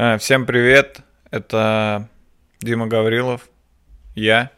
[0.00, 1.00] Э, всем привет,
[1.32, 2.08] это
[2.60, 3.48] Дима Гаврилов,
[4.14, 4.52] я,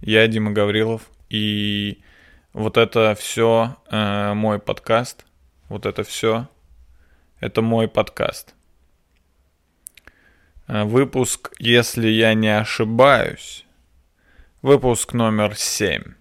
[0.00, 2.00] я Дима Гаврилов, и
[2.54, 5.26] вот это все э, мой подкаст,
[5.68, 6.48] вот это все,
[7.40, 8.54] это мой подкаст.
[10.66, 13.66] Э, выпуск, если я не ошибаюсь,
[14.62, 16.14] выпуск номер 7,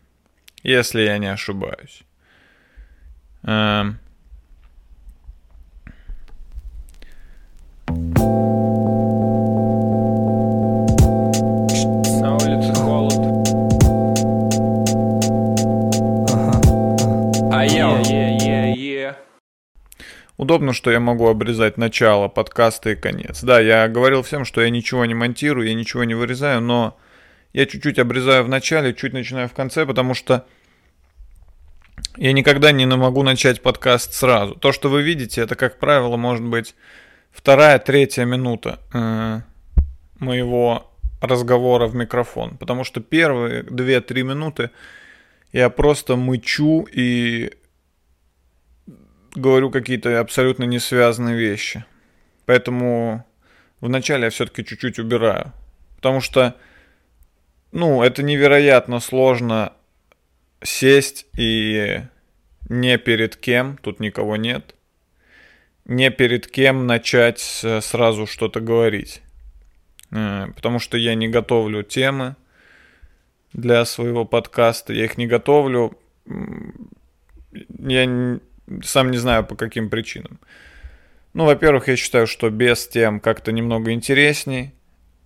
[0.63, 2.03] если я не ошибаюсь.
[3.43, 3.93] Э,
[20.39, 23.43] Удобно, что я могу обрезать начало подкаста и конец.
[23.43, 26.97] Да, я говорил всем, что я ничего не монтирую, я ничего не вырезаю, но
[27.51, 30.45] я чуть-чуть обрезаю в начале, чуть начинаю в конце, потому что
[32.15, 34.55] я никогда не могу начать подкаст сразу.
[34.55, 36.73] То, что вы видите, это, как правило, может быть
[37.31, 39.41] вторая, третья минута э,
[40.19, 42.55] моего разговора в микрофон.
[42.55, 44.69] Потому что первые две-три минуты
[45.51, 47.51] я просто мычу и
[49.35, 51.85] говорю какие-то абсолютно не связанные вещи.
[52.45, 53.25] Поэтому
[53.81, 55.53] вначале я все-таки чуть-чуть убираю.
[55.95, 56.55] Потому что,
[57.71, 59.73] ну, это невероятно сложно
[60.61, 62.01] сесть и
[62.69, 64.75] не перед кем, тут никого нет,
[65.85, 69.21] не перед кем начать сразу что-то говорить.
[70.11, 72.35] Э, Потому что я не готовлю темы
[73.53, 75.97] для своего подкаста, я их не готовлю,
[77.79, 78.39] я
[78.83, 80.39] сам не знаю по каким причинам.
[81.33, 84.73] Ну, во-первых, я считаю, что без тем как-то немного интересней,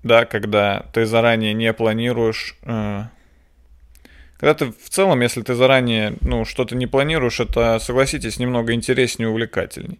[0.04, 2.58] да, когда ты заранее не планируешь.
[2.64, 3.04] э,
[4.38, 9.30] Когда ты в целом, если ты заранее, ну, что-то не планируешь, это, согласитесь, немного интереснее
[9.30, 10.00] и увлекательней.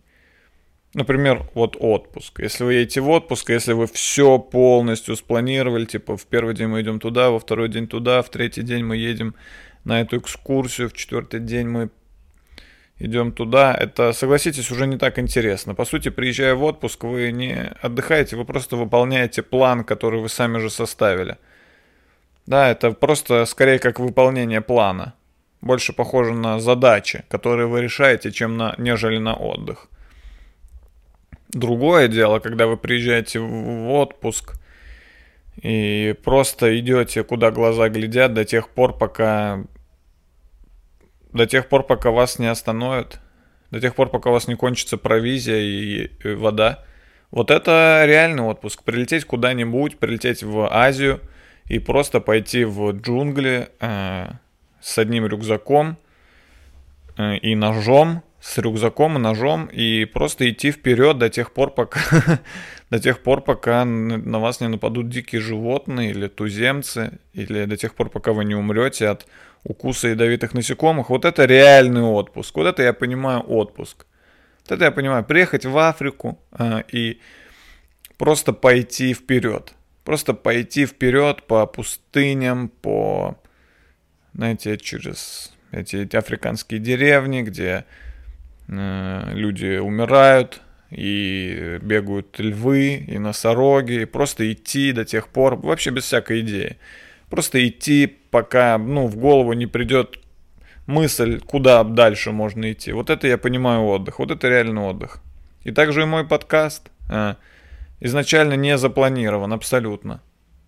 [0.94, 2.40] Например, вот отпуск.
[2.40, 6.82] Если вы едете в отпуск, если вы все полностью спланировали, типа в первый день мы
[6.82, 9.34] идем туда, во второй день туда, в третий день мы едем
[9.86, 11.90] на эту экскурсию, в четвертый день мы
[13.00, 15.76] идем туда, это, согласитесь, уже не так интересно.
[15.76, 20.60] По сути, приезжая в отпуск, вы не отдыхаете, вы просто выполняете план, который вы сами
[20.60, 21.38] же составили.
[22.46, 25.14] Да, это просто скорее как выполнение плана.
[25.62, 29.88] Больше похоже на задачи, которые вы решаете, чем на, нежели на отдых.
[31.50, 34.56] Другое дело, когда вы приезжаете в отпуск
[35.62, 39.64] и просто идете, куда глаза глядят, до тех пор, пока
[41.34, 43.20] до тех пор, пока вас не остановят,
[43.72, 46.84] до тех пор, пока у вас не кончится провизия и, и вода.
[47.32, 48.84] Вот это реальный отпуск.
[48.84, 51.20] Прилететь куда-нибудь, прилететь в Азию
[51.66, 54.28] и просто пойти в джунгли э,
[54.80, 55.98] с одним рюкзаком
[57.18, 62.00] э, и ножом, с рюкзаком и ножом, и просто идти вперед до тех пор, пока
[62.92, 67.96] до тех пор, пока на вас не нападут дикие животные или туземцы, или до тех
[67.96, 69.26] пор, пока вы не умрете от
[69.64, 71.10] укуса ядовитых насекомых.
[71.10, 72.56] Вот это реальный отпуск.
[72.56, 74.06] Вот это я понимаю отпуск.
[74.64, 75.24] Вот это я понимаю.
[75.24, 77.20] Приехать в Африку э, и
[78.18, 79.74] просто пойти вперед.
[80.04, 83.38] Просто пойти вперед по пустыням, по,
[84.34, 87.86] знаете, через эти, эти африканские деревни, где
[88.68, 90.62] э, люди умирают,
[90.96, 96.78] и бегают львы, и носороги, и просто идти до тех пор, вообще без всякой идеи.
[97.30, 100.18] Просто идти, пока, ну, в голову не придет
[100.88, 102.92] мысль, куда дальше можно идти.
[102.92, 105.20] Вот это я понимаю отдых, вот это реальный отдых.
[105.62, 107.36] И также и мой подкаст э,
[108.00, 110.20] изначально не запланирован, абсолютно.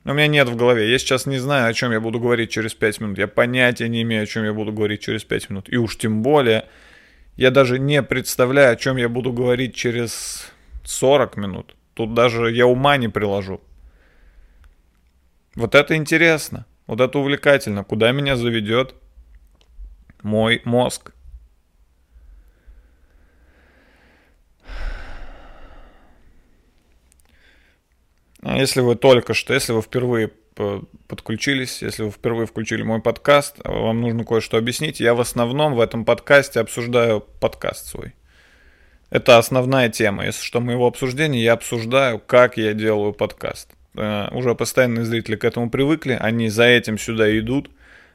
[0.03, 0.91] У меня нет в голове.
[0.91, 3.17] Я сейчас не знаю, о чем я буду говорить через 5 минут.
[3.17, 5.65] Я понятия не имею, о чем я буду говорить через 5 минут.
[5.67, 6.65] И уж тем более,
[7.35, 10.51] я даже не представляю, о чем я буду говорить через
[10.83, 11.75] 40 минут.
[11.95, 13.59] Тут даже я ума не приложу.
[15.55, 16.67] Вот это интересно.
[16.88, 17.84] Вот это увлекательно.
[17.84, 18.96] Куда меня заведет
[20.22, 21.13] мой мозг?
[28.42, 30.31] А если вы только что, если вы впервые
[31.07, 35.00] подключились, если вы впервые включили мой подкаст, вам нужно кое-что объяснить.
[35.00, 38.13] Я в основном в этом подкасте обсуждаю подкаст свой.
[39.09, 40.25] Это основная тема.
[40.25, 43.71] Если что моего обсуждения, я обсуждаю, как я делаю подкаст.
[43.95, 47.69] Э, Уже постоянные зрители к этому привыкли, они за этим сюда идут.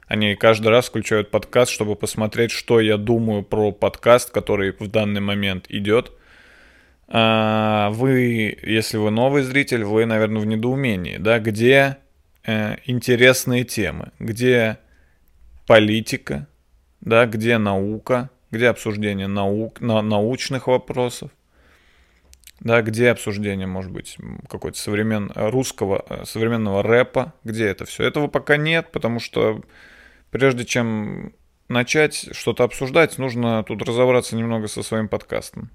[0.06, 5.20] Они каждый раз включают подкаст, чтобы посмотреть, что я думаю про подкаст, который в данный
[5.20, 6.12] момент идет.
[7.06, 11.98] А, Вы, если вы новый зритель, вы, наверное, в недоумении, да, где
[12.44, 14.78] э, интересные темы, где
[15.66, 16.48] политика,
[17.00, 21.30] да, где наука, где обсуждение наук, на, научных вопросов,
[22.60, 24.16] да, где обсуждение, может быть,
[24.48, 25.32] какой-то современ...
[25.34, 28.04] русского, э, современного рэпа, где это все.
[28.04, 29.62] Этого пока нет, потому что
[30.30, 31.32] прежде чем
[31.68, 35.70] начать что-то обсуждать, нужно тут разобраться немного со своим подкастом.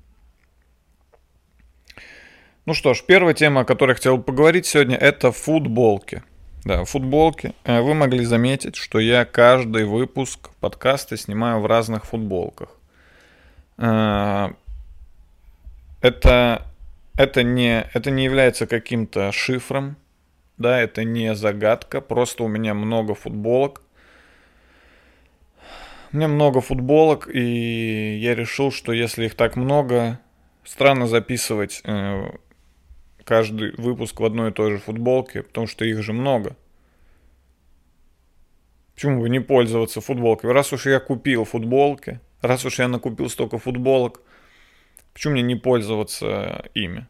[2.66, 6.24] Ну что ж, первая тема, о которой я хотел поговорить сегодня, это футболки.
[6.66, 7.54] Да, футболки.
[7.64, 12.70] Э, вы могли заметить, что я каждый выпуск подкаста снимаю в разных футболках.
[13.78, 14.50] Э,
[16.02, 16.68] это,
[17.18, 19.98] это, не, это не является каким-то шифром,
[20.58, 23.82] да, это не загадка, просто у меня много футболок.
[26.12, 30.20] У меня много футболок, и я решил, что если их так много,
[30.64, 32.32] странно записывать э,
[33.26, 36.56] каждый выпуск в одной и той же футболке, потому что их же много.
[38.94, 40.54] Почему бы не пользоваться футболкой?
[40.54, 44.22] Раз уж я купил футболки, раз уж я накупил столько футболок,
[45.16, 47.08] почему мне не пользоваться ими?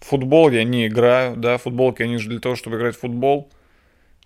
[0.00, 3.52] футбол я не играю, да, футболки они же для того, чтобы играть в футбол,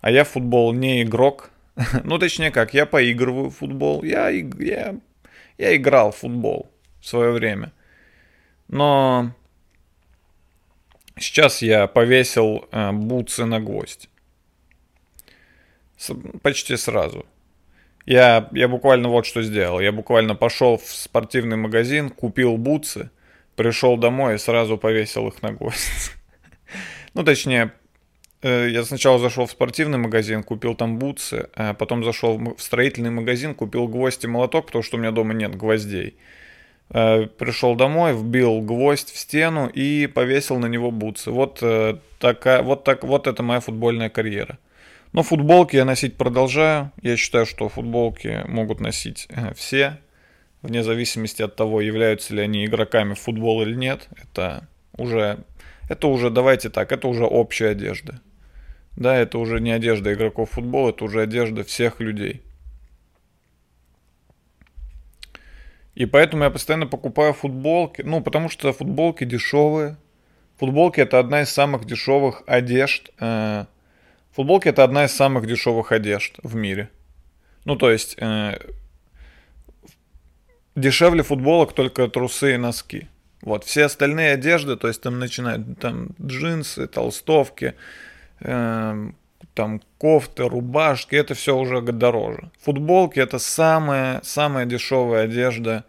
[0.01, 1.51] а я в футбол не игрок.
[2.03, 4.95] ну, точнее как, я поигрываю в футбол, я, я,
[5.59, 7.71] я играл в футбол в свое время.
[8.67, 9.33] Но
[11.19, 14.09] Сейчас я повесил э, бутсы на гвоздь.
[15.97, 16.11] С,
[16.41, 17.25] почти сразу.
[18.05, 19.79] Я, я буквально вот что сделал.
[19.79, 23.09] Я буквально пошел в спортивный магазин, купил бутсы,
[23.55, 26.11] пришел домой и сразу повесил их на гвоздь.
[27.13, 27.71] ну, точнее,
[28.41, 33.11] э, я сначала зашел в спортивный магазин, купил там бутсы, а потом зашел в строительный
[33.11, 36.17] магазин, купил гвоздь и молоток, потому что у меня дома нет гвоздей.
[36.89, 41.31] Э, пришел домой, вбил гвоздь в стену и повесил на него бутсы.
[41.31, 44.59] Вот э, такая, вот так, вот это моя футбольная карьера.
[45.13, 46.91] Но футболки я носить продолжаю.
[47.01, 49.99] Я считаю, что футболки могут носить э, все,
[50.63, 54.07] вне зависимости от того, являются ли они игроками в футбол или нет.
[54.21, 54.67] Это
[54.97, 55.43] уже,
[55.87, 58.21] это уже, давайте так, это уже общая одежда.
[58.97, 62.41] Да, это уже не одежда игроков футбола, это уже одежда всех людей.
[65.93, 68.01] И поэтому я постоянно покупаю футболки.
[68.01, 69.97] Ну, потому что футболки дешевые.
[70.57, 73.11] Футболки это одна из самых дешевых одежд.
[73.19, 73.65] Э,
[74.35, 76.89] футболки это одна из самых дешевых одежд в мире.
[77.65, 78.57] Ну, то есть э,
[80.75, 83.07] дешевле футболок только трусы и носки.
[83.41, 87.75] Вот, все остальные одежды, то есть там начинают там джинсы, толстовки,
[88.39, 89.11] э,
[89.53, 92.51] там кофты, рубашки, это все уже дороже.
[92.61, 95.83] Футболки это самая, самая дешевая одежда.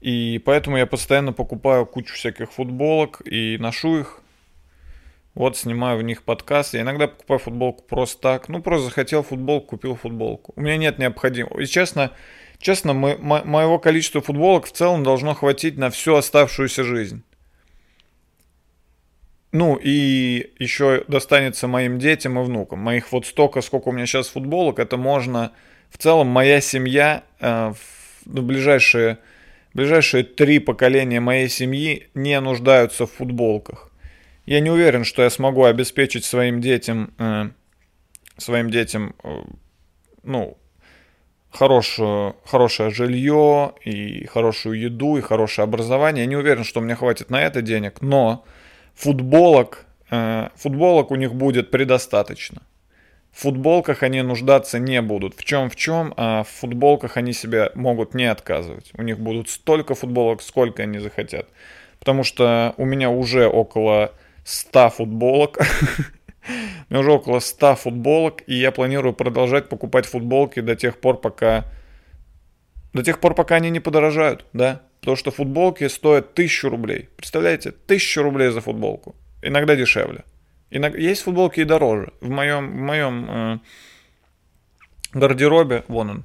[0.00, 4.20] И поэтому я постоянно покупаю кучу всяких футболок и ношу их.
[5.40, 6.74] Вот снимаю в них подкаст.
[6.74, 8.50] Я иногда покупаю футболку просто так.
[8.50, 10.52] Ну, просто захотел футболку, купил футболку.
[10.54, 11.58] У меня нет необходимого.
[11.60, 12.10] И честно,
[12.58, 17.22] честно, мы, мо- моего количества футболок в целом должно хватить на всю оставшуюся жизнь.
[19.50, 22.80] Ну, и еще достанется моим детям и внукам.
[22.80, 25.52] Моих вот столько, сколько у меня сейчас футболок, это можно...
[25.88, 29.16] В целом, моя семья, э, в ну, ближайшие,
[29.72, 33.89] ближайшие три поколения моей семьи не нуждаются в футболках.
[34.50, 37.50] Я не уверен, что я смогу обеспечить своим детям, э,
[38.36, 39.42] своим детям, э,
[40.24, 40.58] ну,
[41.52, 46.24] хорошую, хорошее жилье и хорошую еду и хорошее образование.
[46.24, 48.44] Я не уверен, что мне хватит на это денег, но
[48.94, 52.62] футболок, э, футболок у них будет предостаточно.
[53.30, 55.36] В футболках они нуждаться не будут.
[55.36, 58.90] В чем в чем, а в футболках они себе могут не отказывать.
[58.98, 61.46] У них будут столько футболок, сколько они захотят.
[62.00, 64.12] Потому что у меня уже около
[64.50, 65.58] 100 футболок.
[66.48, 71.20] У меня уже около 100 футболок, и я планирую продолжать покупать футболки до тех пор,
[71.20, 71.64] пока...
[72.92, 74.82] До тех пор, пока они не подорожают, да?
[75.00, 77.08] То, что футболки стоят тысячу рублей.
[77.16, 77.70] Представляете?
[77.70, 79.14] Тысячу рублей за футболку.
[79.42, 80.24] Иногда дешевле.
[80.70, 80.98] Иногда...
[80.98, 82.12] Есть футболки и дороже.
[82.20, 83.58] В моем, в моем э,
[85.14, 86.24] гардеробе, вон он,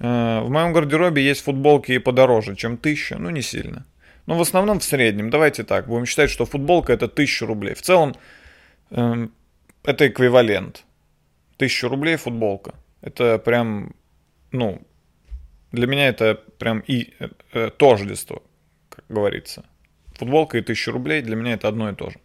[0.00, 3.86] э, в моем гардеробе есть футболки и подороже, чем тысяча, ну не сильно.
[4.26, 7.74] Но в основном в среднем, давайте так, будем считать, что футболка это тысяча рублей.
[7.74, 8.14] В целом
[8.90, 9.28] э,
[9.84, 10.84] это эквивалент.
[11.56, 12.74] Тысяча рублей футболка.
[13.00, 13.94] Это прям,
[14.52, 14.80] ну,
[15.72, 18.42] для меня это прям и э, э, тождество,
[18.88, 19.64] как говорится.
[20.14, 22.18] Футболка и тысяча рублей для меня это одно и то же.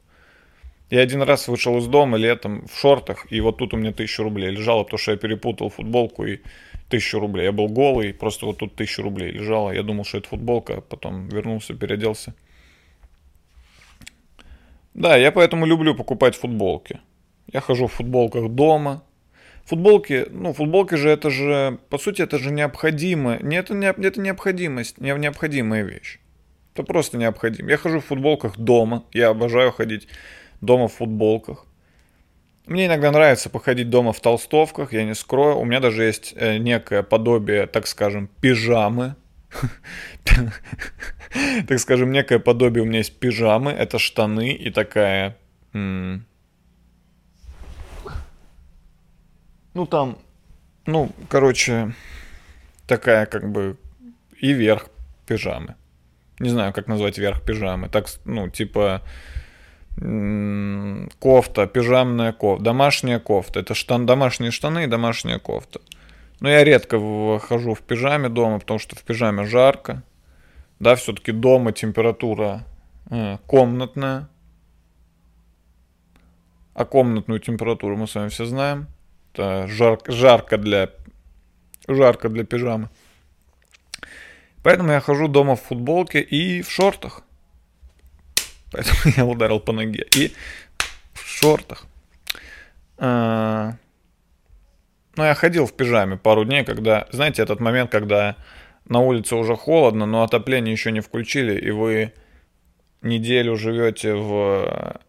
[0.89, 4.23] Я один раз вышел из дома летом в шортах, и вот тут у меня тысяча
[4.23, 6.39] рублей лежало, потому что я перепутал футболку и
[6.89, 7.45] тысячу рублей.
[7.45, 9.71] Я был голый, просто вот тут тысяча рублей лежало.
[9.71, 12.33] Я думал, что это футболка, потом вернулся, переоделся.
[14.93, 16.99] Да, я поэтому люблю покупать футболки.
[17.51, 19.03] Я хожу в футболках дома,
[19.67, 23.37] Футболки, ну, футболки же это же, по сути, это же необходимо.
[23.41, 26.19] Не, это, не, это необходимость, не, необходимая вещь.
[26.73, 27.69] Это просто необходимо.
[27.69, 29.03] Я хожу в футболках дома.
[29.11, 30.07] Я обожаю ходить
[30.61, 31.65] дома в футболках.
[32.67, 35.57] Мне иногда нравится походить дома в толстовках, я не скрою.
[35.57, 39.15] У меня даже есть э, некое подобие, так скажем, пижамы.
[41.67, 43.71] Так скажем, некое подобие у меня есть пижамы.
[43.71, 45.37] Это штаны и такая...
[45.73, 46.21] Ну
[49.89, 50.17] там,
[50.85, 51.93] ну, короче,
[52.87, 53.77] такая как бы
[54.39, 54.87] и верх
[55.27, 55.75] пижамы.
[56.39, 57.89] Не знаю, как назвать верх пижамы.
[57.89, 59.03] Так, ну, типа
[59.99, 63.59] кофта, пижамная кофта, домашняя кофта.
[63.59, 65.81] Это штан, домашние штаны и домашняя кофта.
[66.39, 66.99] Но я редко
[67.39, 70.03] хожу в пижаме дома, потому что в пижаме жарко.
[70.79, 72.63] Да, все-таки дома температура
[73.09, 74.29] э, комнатная.
[76.75, 78.87] А комнатную температуру мы с вами все знаем.
[79.33, 80.91] Это жар, жарко для
[81.87, 82.89] жарко для пижамы.
[84.61, 87.23] Поэтому я хожу дома в футболке и в шортах.
[88.71, 90.05] Поэтому я ударил по ноге.
[90.15, 90.33] И
[91.13, 91.85] в шортах.
[92.97, 93.73] А,
[95.15, 98.35] ну, я ходил в пижаме пару дней, когда, знаете, этот момент, когда
[98.85, 102.13] на улице уже холодно, но отопление еще не включили, и вы
[103.01, 105.01] неделю живете в...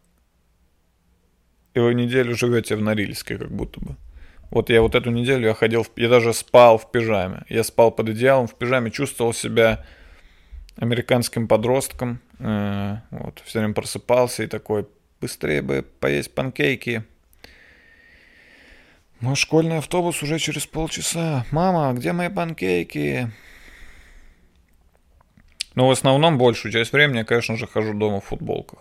[1.74, 3.96] И вы неделю живете в Норильске, как будто бы.
[4.50, 7.42] Вот я вот эту неделю я ходил, в, я даже спал в пижаме.
[7.48, 9.84] Я спал под одеялом в пижаме, чувствовал себя
[10.76, 12.20] американским подростком.
[12.38, 14.86] Э, вот, все время просыпался и такой,
[15.20, 17.04] быстрее бы поесть панкейки.
[19.20, 21.44] Мой школьный автобус уже через полчаса.
[21.50, 23.30] Мама, где мои панкейки?
[25.74, 28.80] Но в основном большую часть времени я, конечно же, хожу дома в футболках.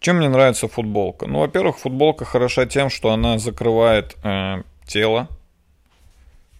[0.00, 1.26] Чем мне нравится футболка?
[1.26, 5.28] Ну, во-первых, футболка хороша тем, что она закрывает э, тело.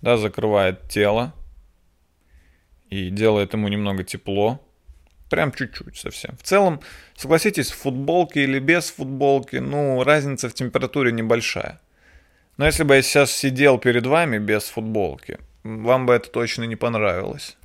[0.03, 1.33] Да, закрывает тело.
[2.91, 4.61] И делает ему немного тепло.
[5.31, 6.37] Прям чуть-чуть совсем.
[6.37, 6.81] В целом,
[7.17, 11.81] согласитесь, в футболке или без футболки, ну, разница в температуре небольшая.
[12.57, 16.77] Но если бы я сейчас сидел перед вами без футболки, вам бы это точно не
[16.77, 17.57] понравилось.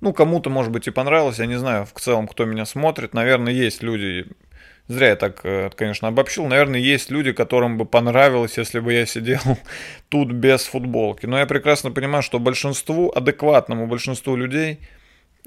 [0.00, 3.12] Ну, кому-то, может быть, и понравилось, я не знаю, в целом, кто меня смотрит.
[3.12, 4.26] Наверное, есть люди,
[4.90, 6.46] Зря я так, э, конечно, обобщил.
[6.46, 9.38] Наверное, есть люди, которым бы понравилось, если бы я сидел
[10.08, 11.26] тут без футболки.
[11.26, 14.80] Но я прекрасно понимаю, что большинству, адекватному большинству людей,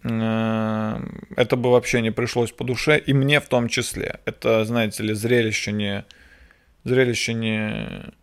[0.04, 4.20] это бы вообще не пришлось по душе, и мне в том числе.
[4.26, 6.06] Это, знаете ли, зрелище не,
[6.84, 8.14] зрелище не,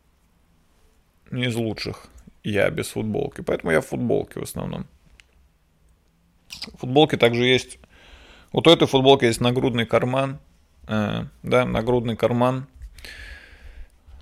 [1.30, 2.06] не из лучших.
[2.44, 3.40] Я без футболки.
[3.40, 4.87] Поэтому я в футболке в основном.
[6.75, 7.78] В футболке также есть...
[8.52, 10.38] Вот у этой футболки есть нагрудный карман–
[10.90, 12.66] Э, да, нагрудный карман.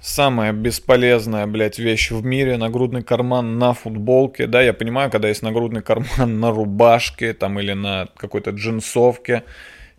[0.00, 5.42] Самая бесполезная, блядь, вещь в мире, нагрудный карман на футболке, да, я понимаю, когда есть
[5.42, 9.42] нагрудный карман на рубашке, там, или на какой-то джинсовке,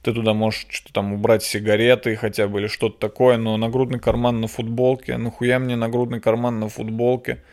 [0.01, 4.39] ты туда можешь что-то там убрать сигареты хотя бы или что-то такое, но нагрудный карман
[4.39, 7.43] на футболке, нахуя мне нагрудный карман на футболке?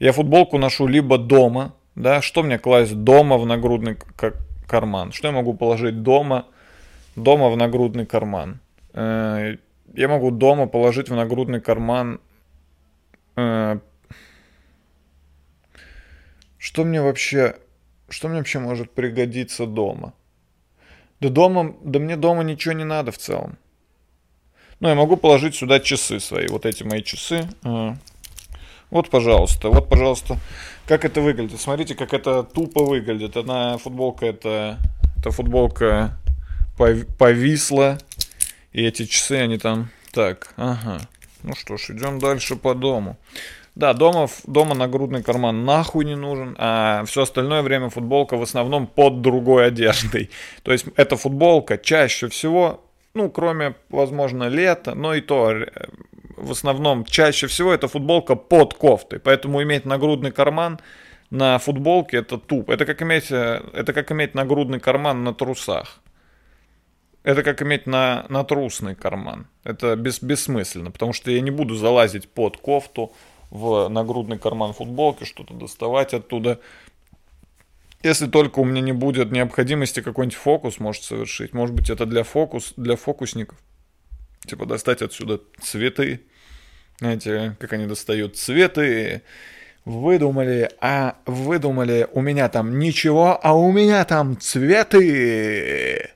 [0.00, 3.96] Я футболку ношу либо дома, да, что мне класть дома в нагрудный
[4.66, 5.12] карман?
[5.12, 6.46] Что я могу положить дома
[7.16, 8.60] дома в нагрудный карман.
[9.94, 12.20] Я могу дома положить в нагрудный карман...
[13.36, 13.78] Э,
[16.58, 17.56] что мне вообще...
[18.08, 20.12] Что мне вообще может пригодиться дома?
[21.20, 21.76] Да дома...
[21.84, 23.56] Да мне дома ничего не надо в целом.
[24.80, 26.48] Ну, я могу положить сюда часы свои.
[26.48, 27.48] Вот эти мои часы.
[27.62, 27.94] Э,
[28.90, 29.68] вот, пожалуйста.
[29.68, 30.38] Вот, пожалуйста.
[30.86, 31.60] Как это выглядит?
[31.60, 33.36] Смотрите, как это тупо выглядит.
[33.36, 34.78] Она футболка это...
[35.20, 36.18] Это футболка
[36.76, 37.98] повисла.
[38.74, 39.88] И эти часы, они там...
[40.12, 41.00] Так, ага.
[41.42, 43.16] Ну что ж, идем дальше по дому.
[43.76, 48.86] Да, дома, дома нагрудный карман нахуй не нужен, а все остальное время футболка в основном
[48.86, 50.30] под другой одеждой.
[50.62, 55.66] То есть эта футболка чаще всего, ну, кроме, возможно, лета, но и то э,
[56.36, 59.18] в основном чаще всего это футболка под кофтой.
[59.18, 60.80] Поэтому иметь нагрудный карман
[61.30, 62.70] на футболке это туп.
[62.70, 66.00] Это как иметь, э, это как иметь нагрудный карман на трусах.
[67.24, 69.46] Это как иметь на, на трусный карман.
[69.64, 73.12] Это бес, бессмысленно, потому что я не буду залазить под кофту
[73.50, 76.60] в нагрудный карман футболки, что-то доставать оттуда.
[78.02, 81.54] Если только у меня не будет необходимости какой-нибудь фокус может совершить.
[81.54, 83.56] Может быть, это для, фокус, для фокусников.
[84.46, 86.20] Типа достать отсюда цветы.
[86.98, 89.22] Знаете, как они достают цветы.
[89.86, 96.10] Выдумали, а выдумали, у меня там ничего, а у меня там цветы.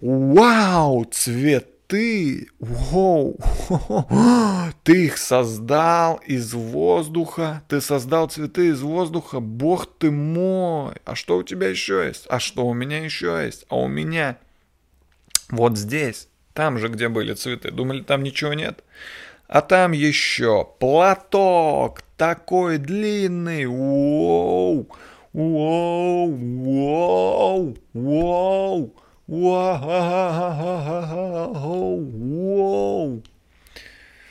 [0.00, 1.78] Вау, цветы!
[1.88, 3.38] ты, воу,
[4.84, 11.38] ты их создал из воздуха, ты создал цветы из воздуха, бог ты мой, а что
[11.38, 12.26] у тебя еще есть?
[12.28, 13.64] А что у меня еще есть?
[13.70, 14.36] А у меня
[15.48, 18.84] вот здесь, там же, где были цветы, думали, там ничего нет?
[19.46, 24.88] А там еще платок такой длинный, воу,
[25.32, 28.92] воу, воу, Вау!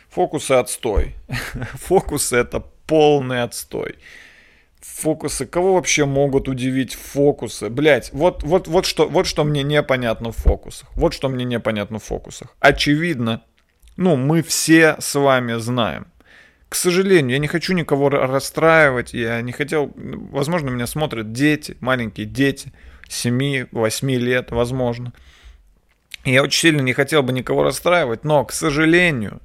[0.10, 1.16] Фокусы отстой.
[1.76, 4.00] Фокусы это полный отстой.
[4.82, 5.46] Фокусы.
[5.46, 7.70] Кого вообще могут удивить фокусы?
[7.70, 10.90] Блять, вот, вот, вот, что, вот что мне непонятно в фокусах.
[10.96, 12.56] Вот что мне непонятно в фокусах.
[12.60, 13.44] Очевидно,
[13.98, 16.08] ну, мы все с вами знаем.
[16.70, 19.14] К сожалению, я не хочу никого расстраивать.
[19.14, 19.94] Я не хотел...
[19.96, 22.74] Возможно, меня смотрят дети, маленькие дети.
[23.10, 25.14] 7-8 лет, возможно.
[26.26, 29.42] Я очень сильно не хотел бы никого расстраивать, но, к сожалению,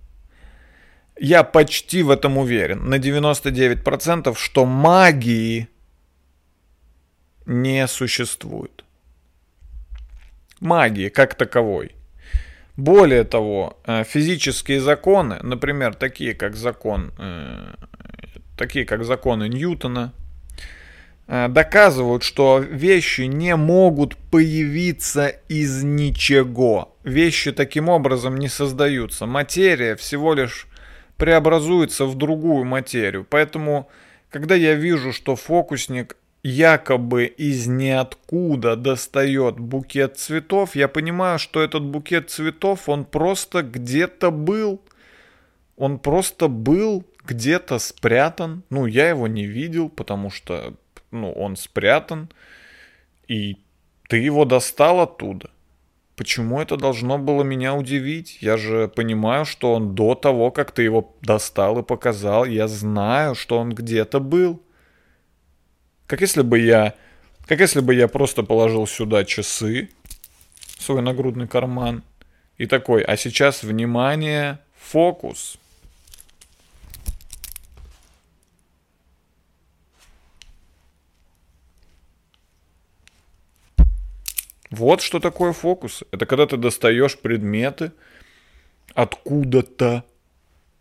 [1.19, 5.69] я почти в этом уверен, на 99%, что магии
[7.47, 8.85] не существует.
[10.61, 11.93] Магии как таковой.
[12.77, 17.75] Более того, э, физические законы, например, такие как закон, э,
[18.57, 20.13] такие как законы Ньютона,
[21.49, 26.95] доказывают, что вещи не могут появиться из ничего.
[27.05, 29.25] Вещи таким образом не создаются.
[29.25, 30.67] Материя всего лишь
[31.17, 33.27] преобразуется в другую материю.
[33.29, 33.89] Поэтому,
[34.29, 41.83] когда я вижу, что фокусник якобы из ниоткуда достает букет цветов, я понимаю, что этот
[41.83, 44.83] букет цветов, он просто где-то был.
[45.77, 48.65] Он просто был где-то спрятан.
[48.69, 50.75] Ну, я его не видел, потому что
[51.13, 52.29] ну, он спрятан,
[53.29, 53.59] и
[54.09, 55.51] ты его достал оттуда.
[56.17, 58.39] Почему это должно было меня удивить?
[58.41, 63.35] Я же понимаю, что он до того, как ты его достал и показал, я знаю,
[63.35, 64.63] что он где-то был.
[66.07, 66.95] Как если бы я...
[67.47, 69.89] Как если бы я просто положил сюда часы,
[70.79, 72.03] свой нагрудный карман,
[72.57, 75.59] и такой, а сейчас, внимание, фокус.
[84.73, 86.03] Вот что такое фокус.
[86.13, 87.93] Это когда ты достаешь предметы
[88.95, 90.05] откуда-то.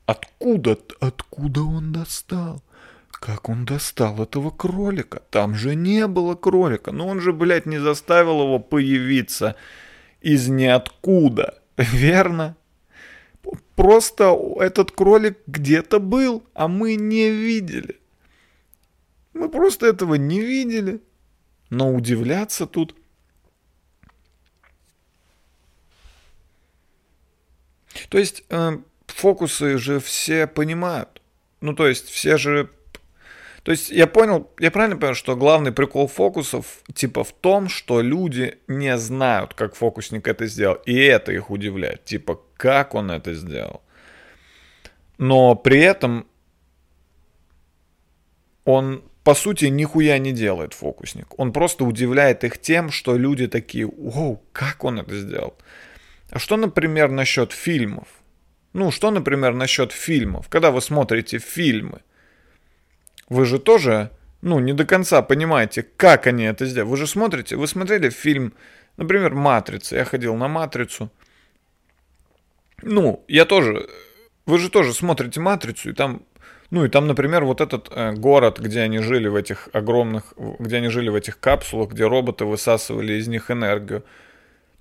[0.05, 2.63] Откуда-то, откуда он достал?
[3.11, 5.21] Как он достал этого кролика?
[5.29, 6.93] Там же не было кролика.
[6.93, 9.55] Но он же, блядь, не заставил его появиться
[10.21, 11.59] из ниоткуда.
[11.77, 12.55] Верно?
[13.75, 17.99] Просто этот кролик где-то был, а мы не видели.
[19.33, 21.01] Мы просто этого не видели.
[21.69, 22.95] Но удивляться тут
[28.09, 28.77] То есть э,
[29.07, 31.21] фокусы же все понимают.
[31.61, 32.69] Ну, то есть все же...
[33.63, 38.01] То есть я понял, я правильно понял, что главный прикол фокусов типа в том, что
[38.01, 40.75] люди не знают, как фокусник это сделал.
[40.85, 42.03] И это их удивляет.
[42.03, 43.81] Типа, как он это сделал.
[45.19, 46.25] Но при этом
[48.65, 51.27] он по сути нихуя не делает фокусник.
[51.37, 55.53] Он просто удивляет их тем, что люди такие, "Оу, как он это сделал?
[56.31, 58.07] А что, например, насчет фильмов?
[58.73, 60.47] Ну, что, например, насчет фильмов?
[60.49, 62.01] Когда вы смотрите фильмы,
[63.27, 66.89] вы же тоже, ну, не до конца понимаете, как они это сделали.
[66.89, 68.53] Вы же смотрите, вы смотрели фильм,
[68.95, 69.97] например, «Матрица».
[69.97, 71.11] Я ходил на «Матрицу».
[72.81, 73.89] Ну, я тоже,
[74.45, 76.23] вы же тоже смотрите «Матрицу», и там
[76.69, 80.77] ну и там, например, вот этот э, город, где они жили в этих огромных, где
[80.77, 84.05] они жили в этих капсулах, где роботы высасывали из них энергию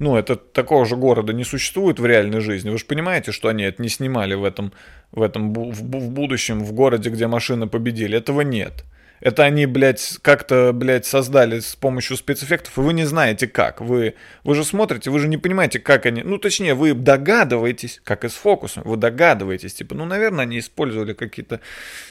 [0.00, 2.70] ну, это такого же города не существует в реальной жизни.
[2.70, 4.72] Вы же понимаете, что они это не снимали в этом,
[5.12, 8.16] в этом в, в будущем, в городе, где машины победили.
[8.16, 8.84] Этого нет.
[9.20, 13.82] Это они, блядь, как-то, блядь, создали с помощью спецэффектов, и вы не знаете как.
[13.82, 16.22] Вы, вы же смотрите, вы же не понимаете, как они...
[16.22, 21.12] Ну, точнее, вы догадываетесь, как и с фокусом, вы догадываетесь, типа, ну, наверное, они использовали
[21.12, 21.60] какие-то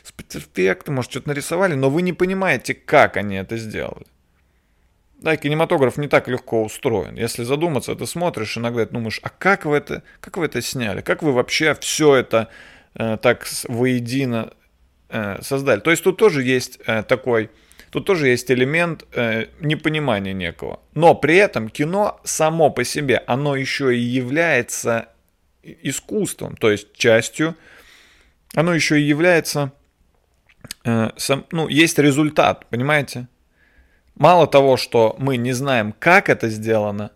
[0.03, 4.05] спецэффекты, может, что-то нарисовали, но вы не понимаете, как они это сделали.
[5.21, 7.15] Да, кинематограф не так легко устроен.
[7.15, 11.01] Если задуматься, ты смотришь иногда, думаешь, а как вы это, как вы это сняли?
[11.01, 12.47] Как вы вообще все это
[12.95, 14.53] э, так воедино
[15.09, 15.81] э, создали?
[15.81, 17.49] То есть тут тоже есть э, такой,
[17.91, 20.79] тут тоже есть элемент э, непонимания некого.
[20.93, 25.09] Но при этом кино само по себе, оно еще и является
[25.63, 27.55] искусством, то есть частью,
[28.53, 29.73] оно еще и является,
[30.85, 33.27] э, сам, ну, есть результат, понимаете?
[34.19, 37.11] Мало того, что мы не знаем, как это сделано,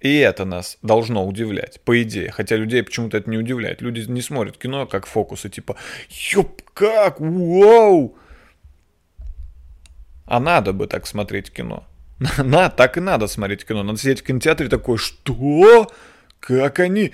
[0.00, 2.30] И это нас должно удивлять, по идее.
[2.30, 3.80] Хотя людей почему-то это не удивляет.
[3.80, 5.76] Люди не смотрят кино как фокусы, типа,
[6.10, 8.14] ёп, как, вау!
[10.26, 11.84] А надо бы так смотреть кино.
[12.38, 13.82] На, так и надо смотреть кино.
[13.82, 15.90] Надо сидеть в кинотеатре такой, что?
[16.40, 17.12] Как они?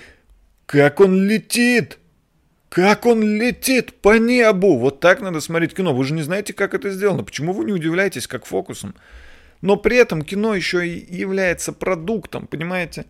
[0.67, 1.99] Как он летит?
[2.71, 4.79] Как он летит по небу?
[4.79, 5.93] Вот так надо смотреть кино.
[5.93, 7.25] Вы же не знаете, как это сделано.
[7.25, 8.95] Почему вы не удивляетесь, как фокусом?
[9.61, 13.07] Но при этом кино еще и является продуктом, понимаете?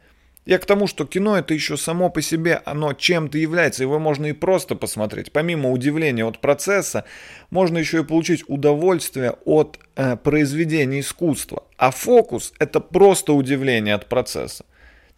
[0.46, 4.27] Я к тому, что кино это еще само по себе, оно чем-то является, его можно
[4.27, 5.31] и просто посмотреть.
[5.31, 7.05] Помимо удивления от процесса,
[7.51, 11.64] можно еще и получить удовольствие от э, произведения искусства.
[11.77, 14.64] А фокус это просто удивление от процесса.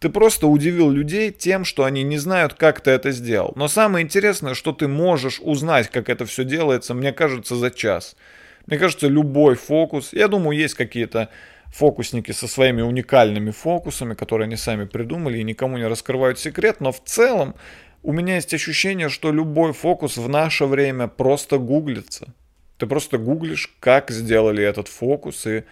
[0.03, 3.53] Ты просто удивил людей тем, что они не знают, как ты это сделал.
[3.55, 8.17] Но самое интересное, что ты можешь узнать, как это все делается, мне кажется, за час.
[8.65, 11.29] Мне кажется, любой фокус, я думаю, есть какие-то
[11.67, 16.91] фокусники со своими уникальными фокусами, которые они сами придумали и никому не раскрывают секрет, но
[16.91, 17.55] в целом
[18.01, 22.33] у меня есть ощущение, что любой фокус в наше время просто гуглится.
[22.77, 25.47] Ты просто гуглишь, как сделали этот фокус.
[25.47, 25.63] И,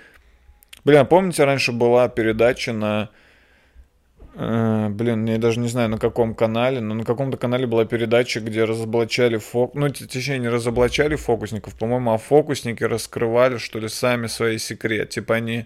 [0.85, 3.09] блин, помните, раньше была передача на
[4.33, 8.63] блин, я даже не знаю на каком канале, но на каком-то канале была передача, где
[8.63, 9.75] разоблачали фок...
[9.75, 15.11] Ну, точнее, не разоблачали фокусников, по-моему, а фокусники раскрывали, что ли, сами свои секреты.
[15.11, 15.65] Типа они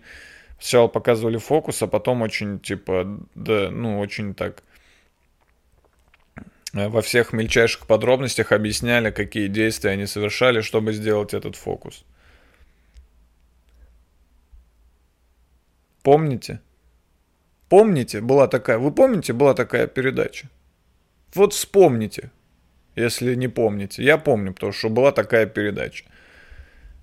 [0.59, 4.63] сначала показывали фокус, а потом очень, типа, да, ну, очень так
[6.73, 12.03] э, во всех мельчайших подробностях объясняли, какие действия они совершали, чтобы сделать этот фокус.
[16.01, 16.61] Помните?
[17.69, 20.49] Помните, была такая, вы помните, была такая передача?
[21.33, 22.31] Вот вспомните,
[22.95, 24.03] если не помните.
[24.03, 26.05] Я помню, потому что была такая передача.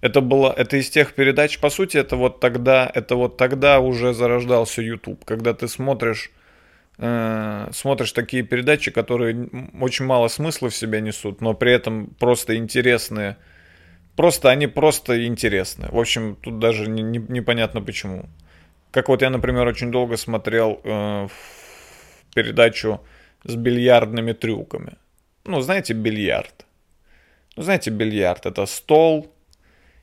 [0.00, 4.14] Это было, это из тех передач, по сути, это вот тогда, это вот тогда уже
[4.14, 6.32] зарождался YouTube, когда ты смотришь,
[6.98, 9.48] э, смотришь такие передачи, которые
[9.80, 13.36] очень мало смысла в себя несут, но при этом просто интересные,
[14.16, 15.86] просто они просто интересны.
[15.92, 17.42] В общем, тут даже не, не,
[17.80, 18.28] почему.
[18.92, 21.28] Как вот я, например, очень долго смотрел э,
[22.34, 23.00] передачу
[23.42, 24.98] с бильярдными трюками.
[25.44, 26.66] Ну, знаете, бильярд.
[27.56, 29.32] Ну, знаете, бильярд это стол,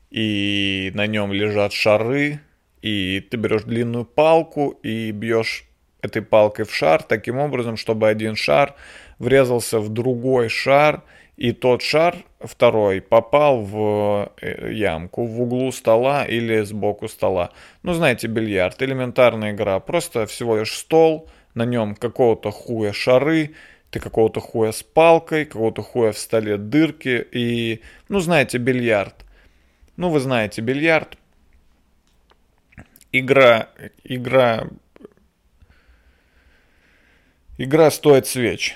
[0.09, 2.39] и на нем лежат шары,
[2.81, 5.65] и ты берешь длинную палку и бьешь
[6.01, 8.73] этой палкой в шар таким образом, чтобы один шар
[9.19, 11.03] врезался в другой шар,
[11.39, 17.51] и тот шар, второй, попал в э, ямку в углу стола или сбоку стола.
[17.81, 23.55] Ну, знаете, бильярд, элементарная игра, просто всего лишь стол, на нем какого-то хуя шары,
[23.89, 29.25] ты какого-то хуя с палкой, какого-то хуя в столе дырки и, ну, знаете, бильярд.
[29.95, 31.17] Ну, вы знаете, бильярд.
[33.13, 33.69] Игра,
[34.03, 34.67] игра,
[37.57, 38.75] игра стоит свеч.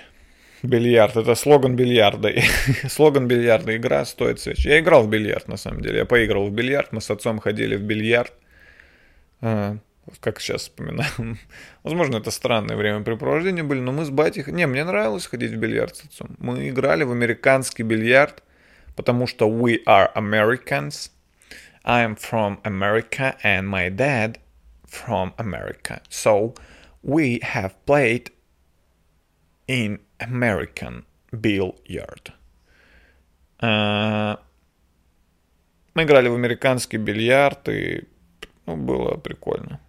[0.63, 1.17] Бильярд.
[1.17, 2.31] Это слоган бильярда.
[2.87, 3.75] слоган бильярда.
[3.75, 4.65] Игра стоит свеч.
[4.65, 5.99] Я играл в бильярд, на самом деле.
[5.99, 6.93] Я поиграл в бильярд.
[6.93, 8.31] Мы с отцом ходили в бильярд.
[9.41, 9.75] А,
[10.21, 11.11] как сейчас вспоминаю.
[11.83, 14.45] Возможно, это странное времяпрепровождение были, но мы с батей...
[14.47, 16.29] Не, мне нравилось ходить в бильярд с отцом.
[16.39, 18.41] Мы играли в американский бильярд,
[18.95, 21.11] потому что we are Americans.
[21.83, 24.37] I'm from America and my dad
[24.87, 26.01] from America.
[26.09, 26.53] So
[27.01, 28.31] we have played
[29.67, 32.31] in American Billiard.
[33.59, 34.39] А,
[35.93, 38.03] мы играли в американский бильярд, и
[38.65, 39.79] ну, было прикольно.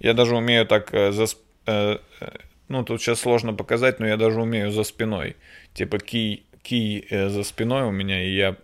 [0.00, 1.26] Я даже умею так э, за...
[1.66, 2.28] Э, э,
[2.68, 5.36] ну, тут сейчас сложно показать, но я даже умею за спиной.
[5.74, 8.56] Типа кий, кий за спиной у меня, и я...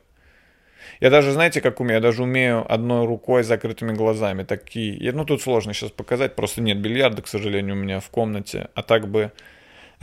[1.01, 1.97] Я даже, знаете, как умею?
[1.97, 4.43] Я даже умею одной рукой с закрытыми глазами.
[4.43, 5.13] Такие...
[5.13, 8.69] Ну, тут сложно сейчас показать, просто нет бильярда, к сожалению, у меня в комнате.
[8.75, 9.33] А так бы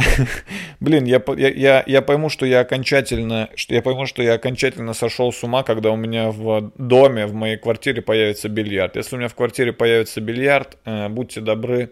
[0.79, 5.31] Блин, я, я, я пойму, что я окончательно, что я пойму, что я окончательно сошел
[5.31, 8.95] с ума, когда у меня в доме, в моей квартире появится бильярд.
[8.95, 11.91] Если у меня в квартире появится бильярд, э, будьте добры,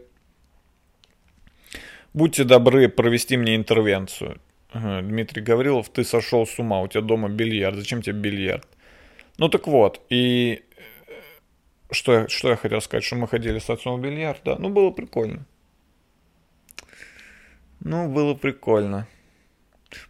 [2.14, 4.40] будьте добры провести мне интервенцию.
[4.74, 8.68] Дмитрий Гаврилов, ты сошел с ума, у тебя дома бильярд, зачем тебе бильярд?
[9.38, 10.62] Ну так вот, и
[11.08, 11.12] э,
[11.92, 14.92] что что я хотел сказать, что мы ходили с отцом в бильярд, да, ну было
[14.92, 15.46] прикольно.
[17.80, 19.08] Ну, было прикольно.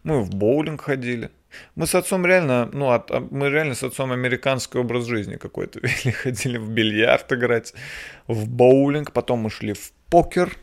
[0.02, 1.30] Мы в боулинг ходили.
[1.74, 5.80] Мы с отцом реально, ну, от, а, мы реально с отцом американский образ жизни какой-то
[5.82, 6.12] вели.
[6.12, 7.74] Ходили в бильярд играть,
[8.26, 10.56] в боулинг, потом мы шли в покер,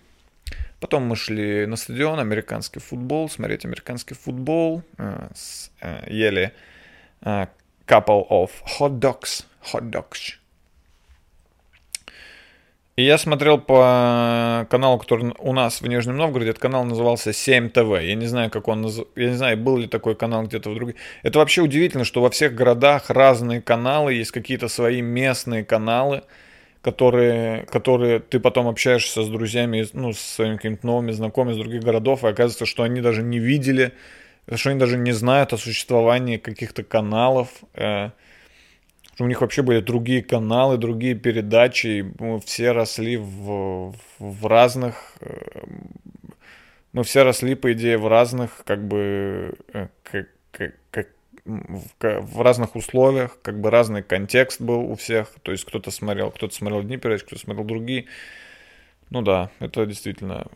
[0.80, 5.28] потом мы шли на стадион, американский футбол, смотреть американский футбол, э,
[5.82, 6.54] э, ели
[7.22, 7.48] э,
[7.86, 10.38] couple of hot dogs, hot dogs.
[12.98, 17.70] И я смотрел по каналу, который у нас в Нижнем Новгороде, этот канал назывался 7
[17.70, 18.02] ТВ.
[18.02, 19.02] Я не знаю, как он наз...
[19.16, 20.96] я не знаю, был ли такой канал где-то в других.
[21.22, 26.24] Это вообще удивительно, что во всех городах разные каналы, есть какие-то свои местные каналы,
[26.82, 31.84] которые, которые ты потом общаешься с друзьями, ну, с своими какими-то новыми знакомыми из других
[31.84, 33.92] городов, и оказывается, что они даже не видели,
[34.56, 37.50] что они даже не знают о существовании каких-то каналов.
[37.76, 38.10] Э,
[39.20, 45.66] у них вообще были другие каналы, другие передачи, мы все росли в, в разных, э,
[46.94, 51.08] мы все росли, по идее, в разных, как бы, э, как, как, как,
[51.46, 56.54] в разных условиях, как бы разный контекст был у всех, то есть кто-то смотрел, кто-то
[56.54, 58.06] смотрел одни передачи, кто-то смотрел другие.
[59.10, 60.48] Ну да, это действительно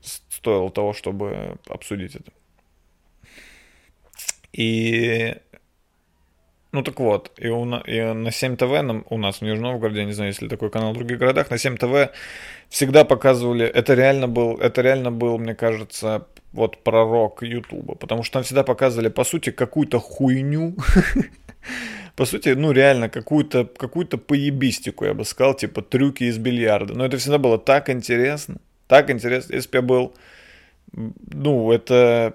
[0.00, 2.32] стоило того, чтобы обсудить это.
[4.52, 5.36] И
[6.72, 10.00] ну так вот, и, у, и на 7 ТВ нам, у нас в Нижнем Новгороде,
[10.00, 12.10] я не знаю, есть ли такой канал в других городах, на 7 ТВ
[12.68, 18.34] всегда показывали, это реально был, это реально был, мне кажется, вот пророк Ютуба, потому что
[18.34, 20.76] там всегда показывали, по сути, какую-то хуйню,
[22.16, 26.94] по сути, ну реально какую-то какую-то поебистику, я бы сказал, типа трюки из бильярда.
[26.94, 28.56] Но это всегда было так интересно,
[28.86, 30.14] так интересно, если бы я был,
[30.92, 32.34] ну это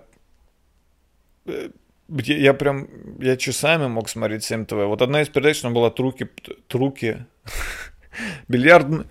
[1.46, 1.70] э,
[2.10, 2.88] я, я прям,
[3.20, 4.74] я часами мог смотреть 7 ТВ.
[4.74, 6.30] Вот одна из передач, там была Труки,
[6.68, 7.26] Труки,
[8.48, 9.08] бильярд,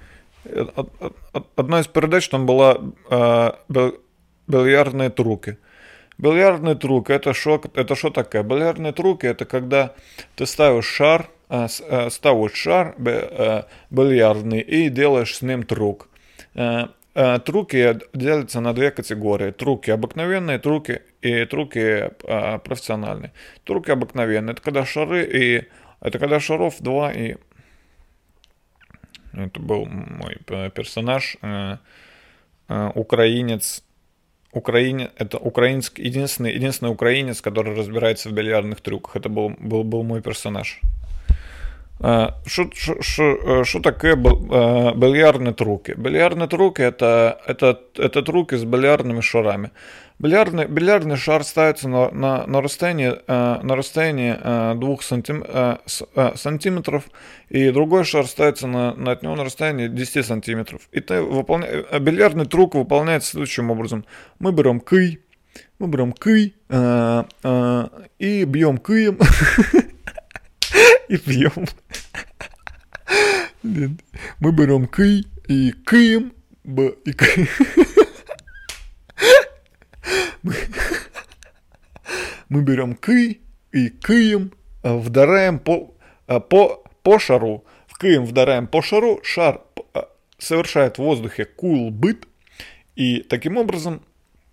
[1.57, 2.79] одна из передач там была
[3.11, 3.51] э,
[4.47, 5.59] бильярдные труки.
[6.19, 8.43] Бильярдные труки, это что это шо такое?
[8.43, 9.95] Бильярдные труки, это когда
[10.37, 12.95] ты ставишь шар, э, э, ставишь шар
[13.91, 16.09] бильярдный и делаешь с ним трук.
[17.15, 19.53] Э, Э, труки делятся на две категории.
[19.53, 23.33] Труки обыкновенные, труки и труки э, профессиональные.
[23.65, 25.69] Труки обыкновенные, это когда шары и...
[26.01, 27.37] Это когда шаров два и...
[29.33, 30.37] Это был мой
[30.71, 31.79] персонаж, э,
[32.95, 33.85] украинец,
[34.53, 39.17] Украине, это украинский, единственный, единственный украинец, который разбирается в бильярдных трюках.
[39.17, 40.81] Это был, был, был мой персонаж.
[42.01, 45.95] Что такое бильярдные труки?
[45.97, 49.71] Бильярдные труки это, это, это труки с бильярдными шарами.
[50.19, 55.45] Бильярдный, бильярдный шар ставится на, на, на расстоянии, на расстоянии 2 сантим,
[56.37, 57.05] сантиметров,
[57.49, 60.89] и другой шар ставится на, на от него на расстоянии 10 сантиметров.
[60.93, 61.85] И ты выполня...
[61.99, 64.05] бильярдный трюк выполняется следующим образом.
[64.39, 65.21] Мы берем кый,
[65.79, 66.55] мы берем кый
[68.19, 69.19] и бьем кыем.
[71.09, 71.67] и пьем.
[73.63, 76.33] Мы берем кый и кыем.
[76.65, 77.49] И кыем.
[82.49, 83.41] Мы берем кый
[83.73, 85.95] и кыем, а, вдараем по,
[86.27, 87.65] а, по, по шару.
[87.87, 89.63] В кыем вдараем по шару, шар
[89.95, 92.29] а, совершает в воздухе кул-быт,
[92.95, 94.03] и таким образом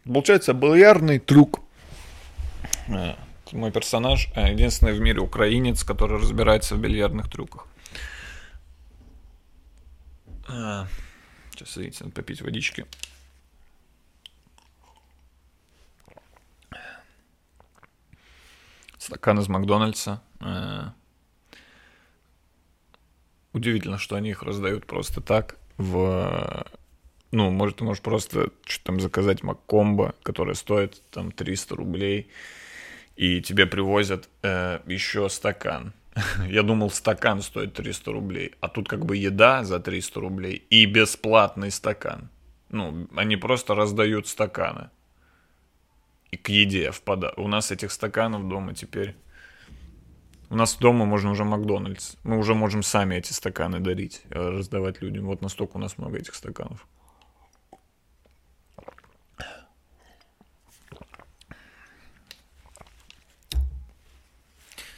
[0.05, 1.59] получается бильярдный трюк
[3.53, 7.67] мой персонаж э, единственный в мире украинец, который разбирается в бильярдных трюках.
[10.47, 10.87] А,
[11.51, 12.85] сейчас, видите, надо попить водички.
[18.97, 20.21] Стакан из Макдональдса.
[20.39, 20.93] А,
[23.53, 26.65] удивительно, что они их раздают просто так в
[27.31, 32.29] ну, может, ты можешь просто что-то там заказать Маккомбо, которое стоит там 300 рублей,
[33.15, 35.93] и тебе привозят э, еще стакан.
[36.47, 40.85] Я думал, стакан стоит 300 рублей, а тут как бы еда за 300 рублей и
[40.85, 42.29] бесплатный стакан.
[42.69, 44.89] Ну, они просто раздают стаканы.
[46.31, 47.33] И к еде в пода...
[47.35, 49.15] У нас этих стаканов дома теперь...
[50.49, 52.15] У нас дома можно уже Макдональдс.
[52.23, 55.25] Мы уже можем сами эти стаканы дарить, э, раздавать людям.
[55.25, 56.87] Вот настолько у нас много этих стаканов.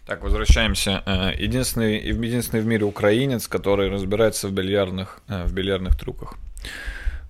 [0.05, 1.01] Так, возвращаемся.
[1.05, 6.35] Э, единственный, единственный в мире украинец, который разбирается в бильярдных, э, в бильярдных трюках.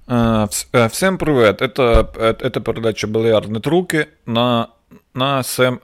[0.07, 0.47] Э,
[0.89, 1.61] всем привет.
[1.61, 4.71] Это, это передача «Бильярдные трюки» на,
[5.13, 5.81] на, Сэм,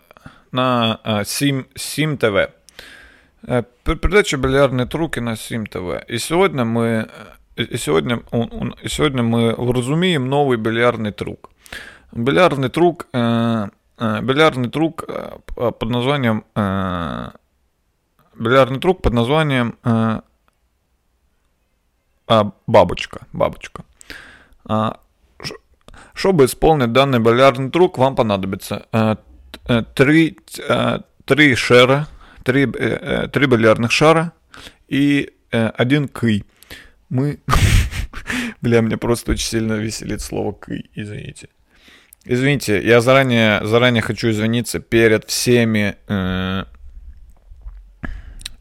[0.51, 2.49] на Сим, Сим ТВ.
[3.83, 6.03] Передача «Бильярдные трюки» на Сим ТВ.
[6.07, 7.07] И сегодня мы,
[7.55, 8.23] и сегодня,
[8.81, 11.51] и сегодня мы вразумеем новый бильярдный трюк.
[12.11, 13.05] Бильярдный трюк
[13.99, 17.29] бильярдный трюк э, под названием э,
[18.35, 19.77] бильярдный трюк под названием
[22.67, 23.25] бабочка.
[23.33, 23.83] Бабочка.
[26.13, 29.17] Чтобы исполнить данный бильярдный трюк, вам понадобится
[29.95, 30.37] три,
[31.25, 32.07] три шара,
[32.43, 34.33] три, три бильярдных шара
[34.87, 36.45] и один кый.
[37.09, 37.39] Мы
[38.61, 41.49] Бля, мне просто очень сильно веселит слово «кый», извините.
[42.31, 46.65] Извините, я заранее, заранее хочу извиниться перед всеми э,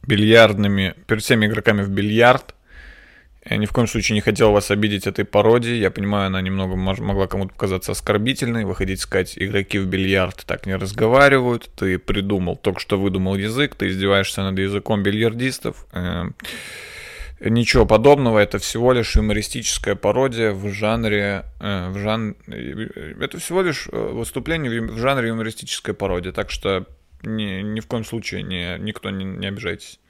[0.06, 2.54] бильярдными, перед всеми игроками в бильярд.
[3.44, 5.80] Я ни в коем случае не хотел вас обидеть этой пародией.
[5.80, 8.64] Я понимаю, она немного мож- могла кому-то показаться оскорбительной.
[8.64, 11.68] Вы хотите сказать, игроки в бильярд так не разговаривают.
[11.76, 13.74] Ты придумал, только что выдумал язык.
[13.74, 15.84] Ты издеваешься над языком бильярдистов.
[15.92, 16.30] Э,
[17.40, 22.34] Ничего подобного, это всего лишь юмористическая пародия в жанре, э, в жан...
[22.48, 26.86] э, это всего лишь э, выступление в жанре юмористической пародии, так что
[27.22, 30.00] ни, ни в коем случае не, никто не, не обижайтесь.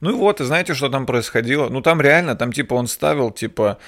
[0.00, 1.70] Ну и вот, и знаете, что там происходило?
[1.70, 3.78] Ну там реально, там типа он ставил, типа,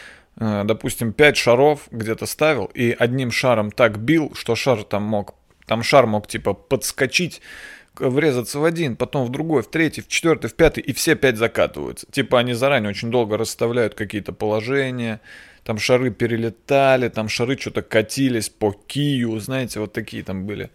[0.41, 5.35] э, допустим, 5 шаров где-то ставил, и одним шаром так бил, что шар там мог,
[5.67, 7.43] там шар мог типа подскочить,
[8.01, 11.37] врезаться в один, потом в другой, в третий, в четвертый, в пятый, и все пять
[11.37, 12.07] закатываются.
[12.11, 15.21] Типа они заранее очень долго расставляют какие-то положения,
[15.65, 20.71] там шары перелетали, там шары что-то катились по кию, знаете, вот такие там были.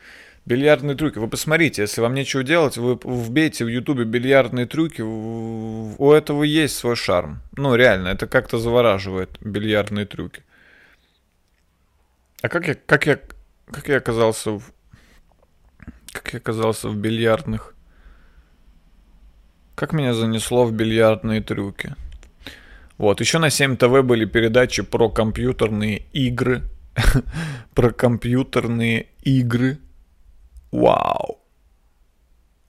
[0.45, 1.19] Бильярдные трюки.
[1.19, 6.75] Вы посмотрите, если вам нечего делать, вы вбейте в ютубе бильярдные трюки, у этого есть
[6.75, 7.41] свой шарм.
[7.55, 10.43] Ну, реально, это как-то завораживает, бильярдные трюки.
[12.41, 13.19] А как я, как я,
[13.71, 14.73] как я оказался в...
[16.13, 17.75] Как я оказался в бильярдных?
[19.75, 21.95] Как меня занесло в бильярдные трюки?
[22.97, 26.61] Вот, еще на 7 ТВ были передачи про компьютерные игры.
[27.73, 29.79] про компьютерные игры.
[30.71, 31.39] Вау.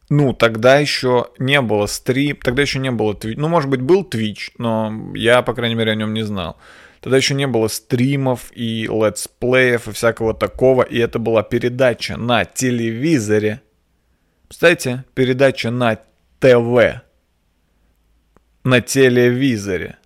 [0.09, 3.35] Ну, тогда еще не было стрим, тогда еще не было Twitch.
[3.37, 6.57] Ну, может быть, был Twitch, но я, по крайней мере, о нем не знал.
[7.05, 12.47] Тогда еще не было стримов и летсплеев и всякого такого, и это была передача на
[12.47, 13.61] телевизоре.
[14.49, 15.99] Представляете, передача на
[16.41, 17.03] ТВ.
[18.65, 19.99] На телевизоре.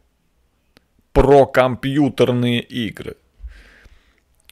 [1.12, 3.14] Про компьютерные игры.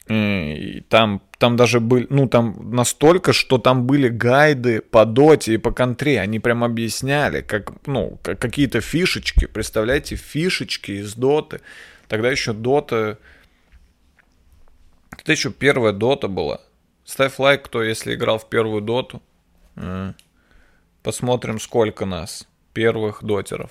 [0.08, 5.58] И там, там даже были, ну там настолько, что там были гайды по доте и
[5.58, 6.20] по контре.
[6.20, 9.46] Они прям объясняли, как, ну, как, какие-то фишечки.
[9.46, 11.60] Представляете, фишечки из доты.
[12.08, 13.18] Тогда еще дота...
[15.10, 16.60] Тогда еще первая дота была.
[17.04, 19.22] Ставь лайк, кто если играл в первую доту.
[21.02, 22.48] Посмотрим, сколько нас.
[22.72, 23.70] Первых дотеров.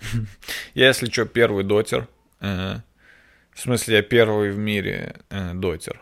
[0.74, 2.08] Я, если что, первый дотер.
[2.40, 6.00] В смысле, я первый в мире э, дотер.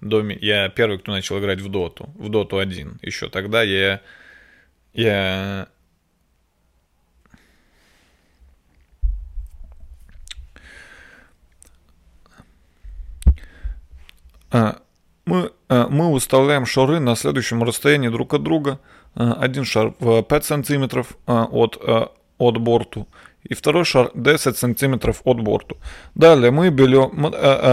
[0.00, 2.10] Я первый, кто начал играть в доту.
[2.16, 2.98] В доту 1.
[3.00, 4.00] Еще тогда я...
[4.92, 5.68] Я...
[15.26, 18.78] Мы, а, мы выставляем шары на следующем расстоянии друг от друга.
[19.14, 23.08] А, Один шар в 5 сантиметров а, от, а, от борту,
[23.42, 25.78] и второй шар 10 сантиметров от борту.
[26.14, 27.30] Далее мы берем, а,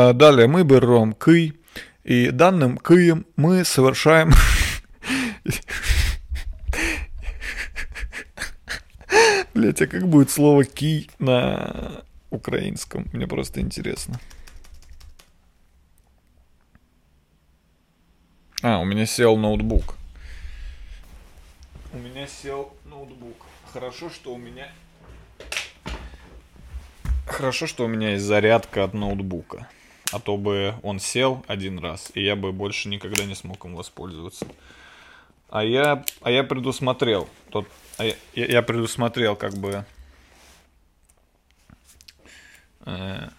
[0.10, 1.54] а, далее мы берем кый,
[2.04, 4.32] и данным кыем мы совершаем...
[9.54, 13.10] Блять, а как будет слово кий на украинском?
[13.12, 14.17] Мне просто интересно.
[18.63, 19.95] А, у меня сел ноутбук.
[21.93, 23.47] У меня сел ноутбук.
[23.74, 24.71] Хорошо, что у меня...
[27.26, 29.67] Хорошо, что у меня есть зарядка от ноутбука.
[30.12, 33.76] А то бы он сел один раз, и я бы больше никогда не смог им
[33.76, 34.45] воспользоваться.
[35.50, 37.28] А я, а я предусмотрел.
[37.50, 39.86] Тот, а я, я- предусмотрел как бы...
[42.86, 43.30] э,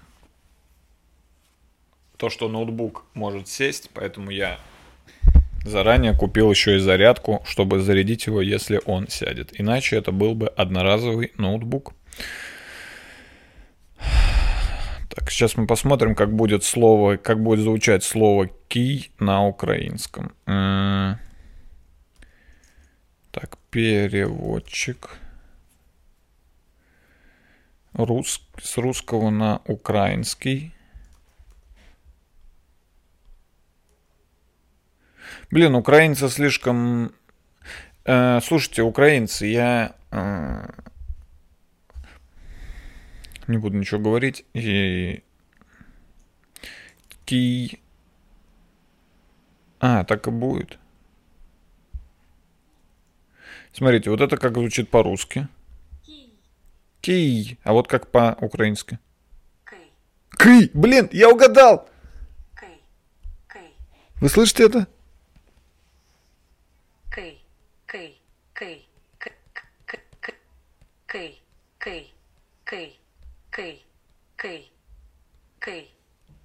[2.16, 4.58] то, что ноутбук может сесть, поэтому я
[5.64, 9.58] заранее купил еще и зарядку, чтобы зарядить его, если он сядет.
[9.58, 11.94] Иначе это был бы одноразовый ноутбук.
[15.14, 20.32] Так, сейчас мы посмотрим, как будет слово, как будет звучать слово кий на украинском.
[23.30, 25.10] Так, переводчик.
[27.92, 28.40] Рус...
[28.62, 30.74] С русского на украинский.
[35.52, 37.12] Блин, украинцы слишком...
[38.06, 39.94] Э, слушайте, украинцы, я...
[40.10, 40.66] э,
[43.48, 44.46] не буду ничего говорить.
[44.54, 45.22] И...
[47.26, 47.78] Ки...
[49.78, 50.78] А, так и будет.
[53.74, 55.48] Смотрите, вот это как звучит по-русски.
[57.02, 57.58] Кий.
[57.62, 58.98] А вот как по-украински.
[60.38, 60.70] Кей!
[60.72, 61.90] Блин, я угадал!
[62.58, 62.80] кей,
[63.52, 63.76] кей,
[64.18, 64.86] Вы слышите это?
[67.14, 68.18] кей,
[71.12, 71.42] кей,
[71.78, 72.14] кей,
[72.64, 72.98] кей,
[73.50, 73.84] кей,
[74.36, 74.72] кей,
[75.64, 75.94] Кей.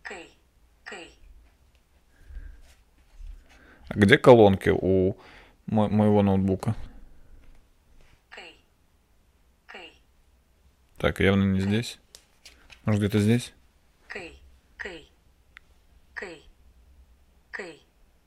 [0.07, 0.30] Кей.
[0.88, 1.15] Кей.
[3.89, 5.18] А где колонки у
[5.65, 6.76] мо- моего ноутбука?
[8.30, 8.61] Кей.
[9.72, 9.99] Кей.
[10.97, 11.99] Так, явно не здесь.
[12.86, 13.53] Может, где-то здесь?
[14.07, 14.39] Кей.
[14.78, 15.09] Кей.
[16.13, 16.45] Кей.
[17.51, 17.82] Кей.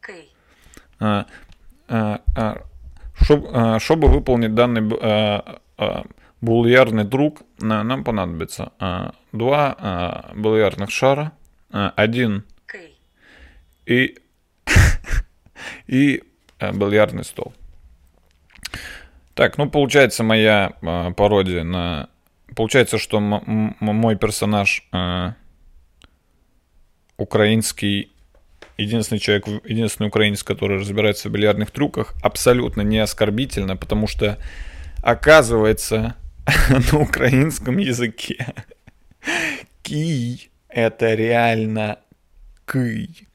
[0.04, 0.34] Кей.
[0.98, 1.26] А,
[1.86, 2.66] а, а,
[3.14, 4.80] чтоб, а, чтобы выполнить данный
[6.40, 11.32] б- булярный друг, на- нам понадобится а, два а, булярных шара,
[11.70, 12.44] один
[13.86, 14.18] и,
[15.86, 16.22] и
[16.60, 17.52] бильярдный стол.
[19.34, 20.72] Так, ну получается моя
[21.16, 22.08] пародия на...
[22.56, 24.88] Получается, что мой персонаж
[27.16, 28.10] украинский,
[28.76, 34.38] единственный человек, единственный украинец, который разбирается в бильярдных трюках, абсолютно не оскорбительно, потому что
[35.02, 36.16] оказывается
[36.92, 38.54] на украинском языке
[39.82, 41.98] кий это реально
[42.64, 43.26] кый.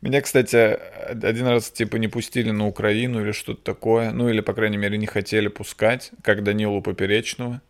[0.00, 4.12] Меня, кстати, один раз типа не пустили на Украину или что-то такое.
[4.12, 7.60] Ну или, по крайней мере, не хотели пускать, как Данилу Поперечного.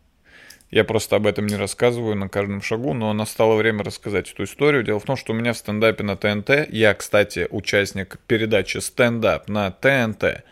[0.71, 4.85] Я просто об этом не рассказываю на каждом шагу, но настало время рассказать эту историю.
[4.85, 9.49] Дело в том, что у меня в стендапе на ТНТ, я, кстати, участник передачи «Стендап»
[9.49, 10.45] на ТНТ,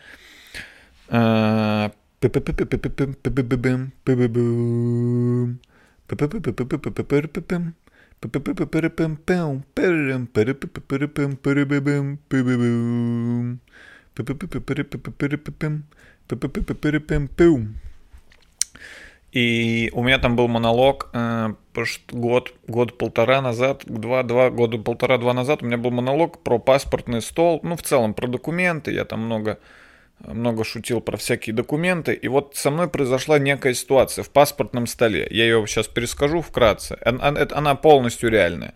[19.32, 21.50] И у меня там был монолог э,
[22.10, 27.60] год, год-полтора назад, два, два года, полтора-два назад у меня был монолог про паспортный стол,
[27.62, 29.58] ну, в целом про документы, я там много,
[30.20, 35.28] много шутил про всякие документы, и вот со мной произошла некая ситуация в паспортном столе.
[35.30, 38.72] Я ее сейчас перескажу вкратце, это- она полностью реальная.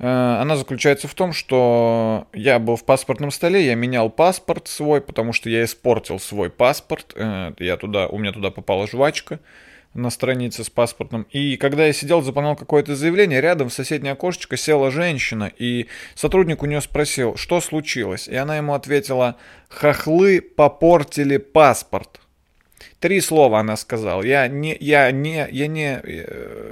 [0.00, 5.00] Э, Она заключается в том, что я был в паспортном столе, я менял паспорт свой,
[5.00, 7.14] потому что я испортил свой паспорт.
[7.16, 9.40] Э, Я туда, у меня туда попала жвачка
[9.94, 11.26] на странице с паспортом.
[11.30, 16.62] И когда я сидел, заполнял какое-то заявление, рядом в соседнее окошечко села женщина, и сотрудник
[16.62, 18.28] у нее спросил, что случилось.
[18.28, 19.36] И она ему ответила,
[19.68, 22.20] хохлы попортили паспорт.
[23.00, 24.22] Три слова она сказала.
[24.22, 26.00] Я не, я не, я не,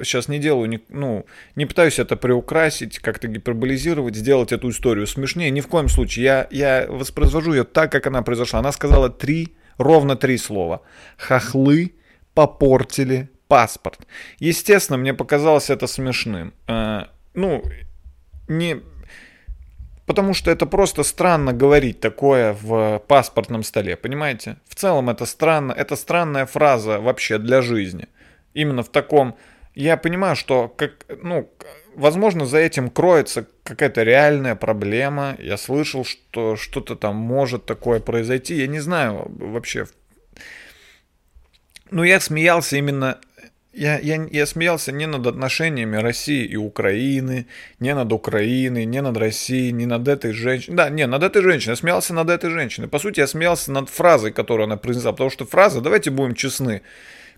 [0.02, 5.50] сейчас не делаю, не, ну, не пытаюсь это приукрасить, как-то гиперболизировать, сделать эту историю смешнее.
[5.50, 6.24] Ни в коем случае.
[6.24, 8.58] Я, я воспроизвожу ее так, как она произошла.
[8.58, 10.82] Она сказала три, ровно три слова.
[11.16, 11.92] Хохлы
[12.37, 14.07] попортили паспорт.
[14.39, 16.53] Естественно, мне показалось это смешным.
[16.68, 17.62] Э, ну,
[18.47, 18.82] не,
[20.07, 24.57] Потому что это просто странно говорить такое в паспортном столе, понимаете?
[24.68, 28.07] В целом это странно, это странная фраза вообще для жизни.
[28.55, 29.34] Именно в таком...
[29.74, 31.51] Я понимаю, что, как, ну,
[31.97, 35.37] возможно, за этим кроется какая-то реальная проблема.
[35.39, 38.55] Я слышал, что что-то там может такое произойти.
[38.55, 39.87] Я не знаю вообще.
[41.91, 43.18] Но я смеялся именно
[43.76, 47.47] я, я, я смеялся не над отношениями России и Украины,
[47.78, 50.76] не над Украиной, не над Россией, не над этой женщиной.
[50.76, 51.72] Да, не, над этой женщиной.
[51.72, 52.89] Я смеялся над этой женщиной.
[52.89, 55.12] По сути, я смеялся над фразой, которую она произнесла.
[55.12, 56.80] Потому что фраза, давайте будем честны,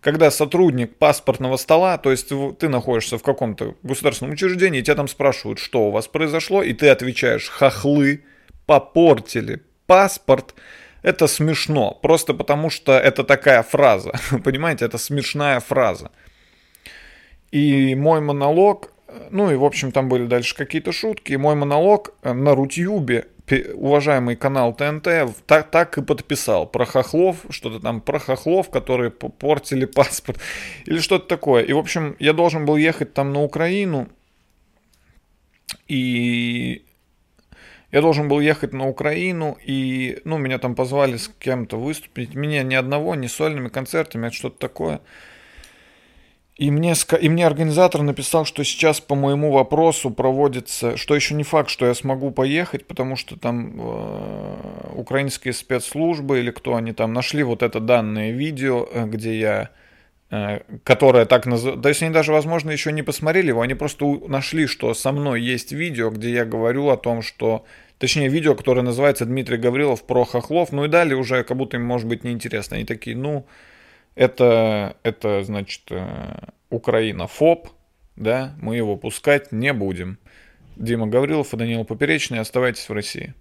[0.00, 2.28] когда сотрудник паспортного стола, то есть
[2.58, 6.72] ты находишься в каком-то государственном учреждении, и тебя там спрашивают, что у вас произошло, и
[6.72, 8.22] ты отвечаешь, хохлы
[8.66, 10.54] попортили паспорт,
[11.02, 14.12] это смешно, просто потому что это такая фраза,
[14.44, 16.10] понимаете, это смешная фраза.
[17.50, 18.92] И мой монолог,
[19.30, 23.28] ну и в общем там были дальше какие-то шутки, и мой монолог на Рутюбе,
[23.74, 25.08] уважаемый канал ТНТ,
[25.46, 30.38] так, так и подписал про хохлов, что-то там про хохлов, которые портили паспорт,
[30.84, 31.62] или что-то такое.
[31.62, 34.08] И в общем я должен был ехать там на Украину,
[35.86, 36.84] и
[37.90, 42.34] я должен был ехать на Украину, и, ну, меня там позвали с кем-то выступить.
[42.34, 45.00] Меня ни одного, ни сольными концертами, это что-то такое.
[46.58, 51.44] И мне, и мне организатор написал, что сейчас по моему вопросу проводится, что еще не
[51.44, 57.12] факт, что я смогу поехать, потому что там э, украинские спецслужбы или кто они там
[57.12, 59.70] нашли вот это данное видео, где я,
[60.30, 64.04] э, которое так называется, то есть они даже, возможно, еще не посмотрели его, они просто
[64.28, 67.64] нашли, что со мной есть видео, где я говорю о том, что
[67.98, 70.70] Точнее, видео, которое называется Дмитрий Гаврилов про хохлов.
[70.70, 72.76] Ну и далее уже как будто им может быть неинтересно.
[72.76, 73.44] Они такие, ну,
[74.14, 75.90] это, это значит,
[76.70, 77.68] Украина ФОП,
[78.16, 80.18] да, мы его пускать не будем.
[80.76, 83.34] Дима Гаврилов и Данила Поперечный, оставайтесь в России.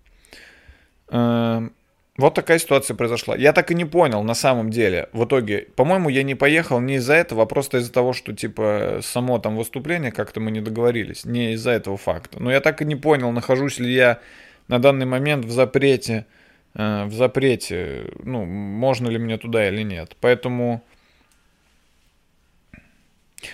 [2.18, 3.36] Вот такая ситуация произошла.
[3.36, 6.96] Я так и не понял, на самом деле, в итоге, по-моему, я не поехал не
[6.96, 11.26] из-за этого, а просто из-за того, что, типа, само там выступление, как-то мы не договорились,
[11.26, 12.42] не из-за этого факта.
[12.42, 14.20] Но я так и не понял, нахожусь ли я
[14.68, 16.26] на данный момент в запрете,
[16.74, 20.18] э, в запрете, ну, можно ли мне туда или нет.
[20.20, 20.84] Поэтому,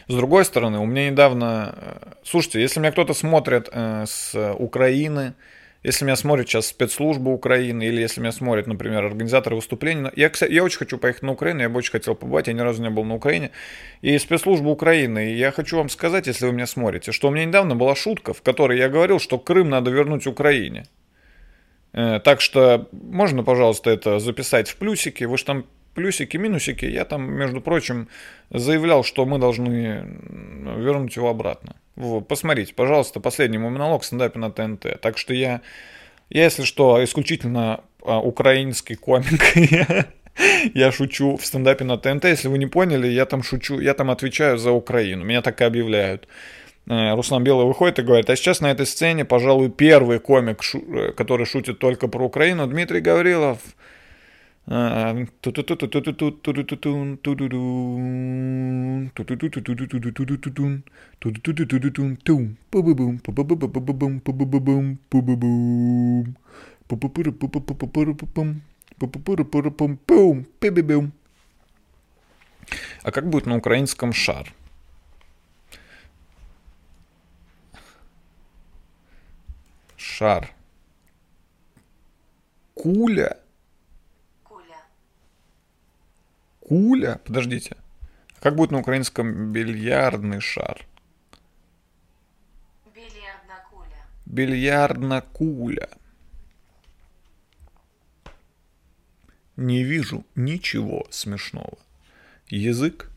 [0.08, 1.76] с другой стороны, у меня недавно...
[1.76, 5.34] э, Слушайте, если меня кто-то смотрит э, с Украины,
[5.84, 10.10] если меня смотрит сейчас спецслужба Украины, или если меня смотрят, например, организаторы выступлений.
[10.16, 12.62] Я, кстати, я очень хочу поехать на Украину, я бы очень хотел побывать, я ни
[12.62, 13.52] разу не был на Украине.
[14.02, 17.76] И спецслужба Украины, я хочу вам сказать, если вы меня смотрите, что у меня недавно
[17.76, 20.86] была шутка, в которой я говорил, что Крым надо вернуть Украине.
[21.94, 25.26] Э, Так что можно, пожалуйста, это записать в плюсики.
[25.26, 26.86] Вы же там плюсики, минусики.
[26.86, 28.08] Я там, между прочим,
[28.50, 30.06] заявлял, что мы должны
[30.78, 31.76] вернуть его обратно.
[32.28, 35.00] Посмотрите, пожалуйста, последний мой монолог стендапе на ТНТ.
[35.02, 35.62] Так что я,
[36.30, 39.56] я если что, исключительно а, украинский комик.
[40.74, 42.26] Я- шучу в стендапе на ТНТ.
[42.26, 45.24] Если вы не поняли, я там шучу, я там отвечаю за Украину.
[45.24, 46.28] Меня так и объявляют.
[46.88, 51.12] Э, Руслан Белый выходит и говорит, а сейчас на этой сцене, пожалуй, первый комик, э,
[51.12, 53.60] который шутит только про Украину, Дмитрий Гаврилов.
[73.04, 74.54] А как будет на украинском шар?
[79.98, 80.50] Шар.
[82.76, 83.43] Куля
[86.74, 87.20] Куля?
[87.24, 87.78] Подождите.
[88.40, 90.88] Как будет на украинском бильярдный шар?
[92.96, 94.08] Бильярдная куля.
[94.26, 95.88] Бильярдна куля.
[99.56, 101.78] Не вижу ничего смешного.
[102.48, 103.08] Язык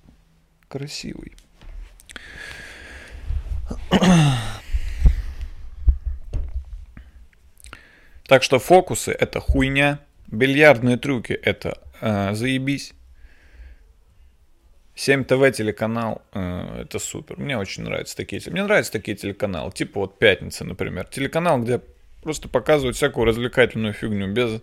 [0.69, 1.35] красивый.
[8.25, 12.93] Так что фокусы это хуйня, бильярдные трюки это э, заебись.
[14.97, 17.39] 7 ТВ телеканал, э, это супер.
[17.39, 21.07] Мне очень нравятся такие Мне нравятся такие телеканалы, типа вот Пятница, например.
[21.07, 21.83] Телеканал, где
[22.23, 24.63] просто показывают всякую развлекательную фигню без...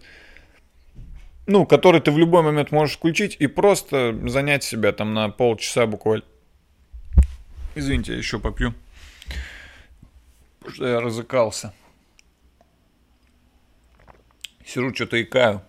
[1.46, 5.86] Ну, который ты в любой момент можешь включить и просто занять себя там на полчаса
[5.86, 6.26] буквально.
[7.76, 8.74] Извините, я еще попью.
[10.68, 11.74] Что я разыкался.
[14.66, 15.62] Сижу, что-то икаю.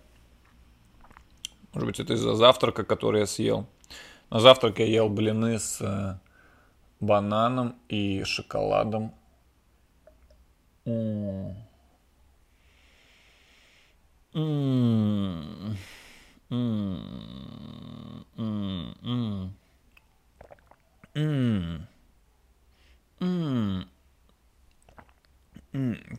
[1.75, 3.69] Может быть, это из-за завтрака, который я съел.
[4.31, 6.19] На завтрак я ел блины с э,
[7.01, 9.13] бананом и шоколадом.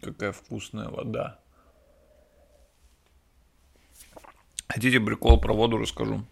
[0.02, 1.40] Какая вкусная вода.
[4.68, 6.26] Хотите прикол про воду расскажу?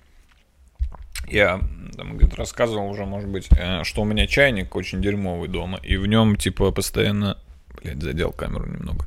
[1.28, 1.60] Я
[1.96, 5.96] там где-то рассказывал уже, может быть, э, что у меня чайник очень дерьмовый дома, и
[5.98, 7.38] в нем, типа, постоянно...
[7.82, 9.06] Блять, задел камеру немного.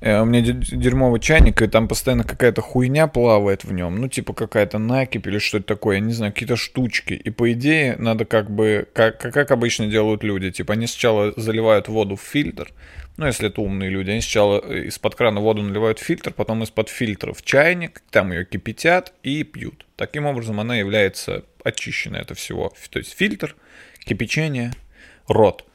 [0.00, 3.96] Э, У меня де- дерьмовый чайник, и там постоянно какая-то хуйня плавает в нем.
[4.00, 7.14] Ну, типа, какая-то накипь или что-то такое, я не знаю, какие-то штучки.
[7.14, 8.88] И, по идее, надо как бы...
[8.92, 10.50] Как, как как обычно делают люди.
[10.50, 12.72] Типа, они сначала заливают воду в фильтр,
[13.16, 16.62] ну, если это умные люди, они сначала э, из-под крана воду наливают в фильтр, потом
[16.62, 19.84] из-под фильтра в чайник, там ее кипятят и пьют.
[19.96, 22.72] Таким образом, она является очищенной от всего.
[22.88, 23.56] То есть фильтр,
[24.06, 24.72] кипячение,
[25.28, 25.66] рот.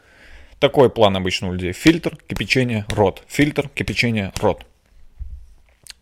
[0.59, 1.73] Такой план обычно у людей.
[1.73, 3.23] Фильтр, кипячение, рот.
[3.27, 4.65] Фильтр, кипячение, рот.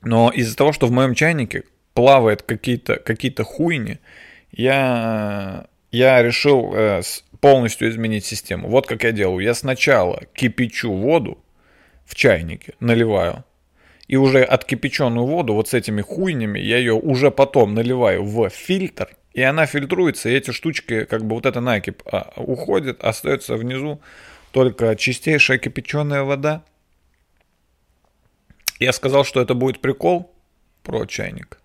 [0.02, 4.00] Но из-за того, что в моем чайнике плавает какие-то какие хуйни,
[4.52, 7.02] я, я решил э,
[7.40, 8.70] полностью изменить систему.
[8.70, 9.44] Вот как я делаю.
[9.44, 11.38] Я сначала кипячу воду
[12.06, 13.44] в чайнике, наливаю.
[14.08, 19.10] И уже откипяченную воду вот с этими хуйнями я ее уже потом наливаю в фильтр.
[19.34, 24.00] И она фильтруется, и эти штучки, как бы вот эта накипь а, уходит, остается внизу
[24.54, 26.64] только чистейшая кипяченая вода.
[28.80, 30.32] Я сказал, что это будет прикол
[30.84, 31.60] про чайник.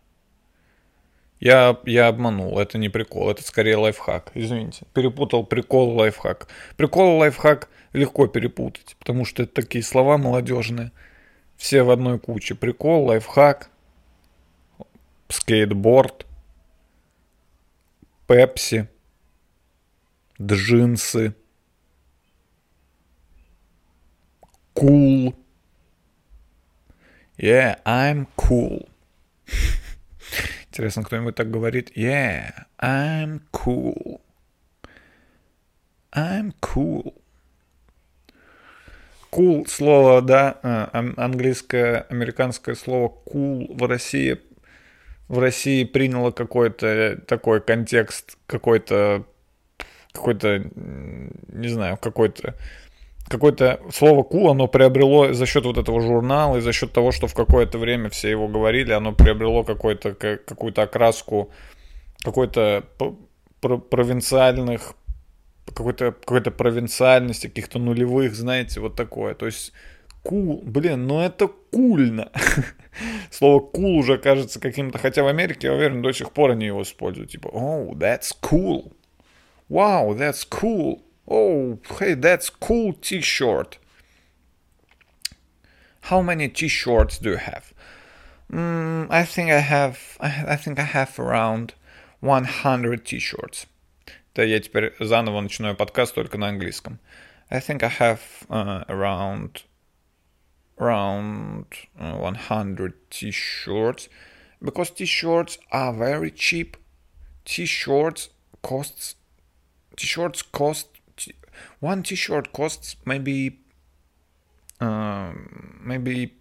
[1.38, 4.32] Я, я обманул, это не прикол, это скорее лайфхак.
[4.34, 6.48] Извините, перепутал прикол лайфхак.
[6.76, 10.90] Прикол лайфхак легко перепутать, потому что это такие слова молодежные.
[11.58, 12.54] Все в одной куче.
[12.54, 13.70] Прикол, лайфхак,
[15.28, 16.26] скейтборд,
[18.26, 18.88] пепси,
[20.40, 21.34] джинсы,
[24.78, 25.34] cool.
[27.36, 28.88] Yeah, I'm cool.
[30.70, 31.92] Интересно, кто-нибудь так говорит?
[31.96, 34.20] Yeah, I'm cool.
[36.12, 37.14] I'm cool.
[39.30, 44.40] Cool слово, да, а, ан- английское, американское слово cool в России
[45.28, 49.26] в России приняло какой-то такой контекст, какой-то
[50.12, 50.64] какой-то,
[51.48, 52.54] не знаю, какой-то
[53.28, 57.26] какое-то слово cool, оно приобрело за счет вот этого журнала и за счет того, что
[57.26, 61.50] в какое-то время все его говорили, оно приобрело какой-то, ка- какую-то окраску
[62.22, 62.84] какой-то
[63.60, 64.94] провинциальных
[65.66, 69.34] какой-то какой-то провинциальности, каких-то нулевых, знаете, вот такое.
[69.34, 69.72] То есть
[70.22, 72.30] кул, блин, ну это кульно.
[73.30, 76.82] Слово кул уже кажется каким-то, хотя в Америке, я уверен, до сих пор они его
[76.82, 77.30] используют.
[77.30, 78.92] Типа, oh, that's cool.
[79.68, 81.02] Wow, that's cool.
[81.27, 83.77] Oh, hey, that's cool t-shirt.
[86.01, 87.73] How many t-shirts do you have?
[88.51, 91.73] Mm, I think I have, I, I think I have around
[92.19, 93.67] 100 t-shirts.
[94.35, 96.99] Да, я теперь заново начинаю подкаст только на английском.
[97.49, 98.19] I think I have
[98.49, 99.63] uh, around
[100.79, 101.67] around
[101.99, 104.09] uh, 100 t-shirts
[104.61, 106.77] because t-shirts are very cheap.
[107.45, 108.29] T-shirts
[108.63, 109.15] costs
[109.95, 110.96] t-shirts cost t-
[111.80, 113.58] one t-shirt costs maybe
[114.80, 115.32] uh,
[115.80, 116.34] maybe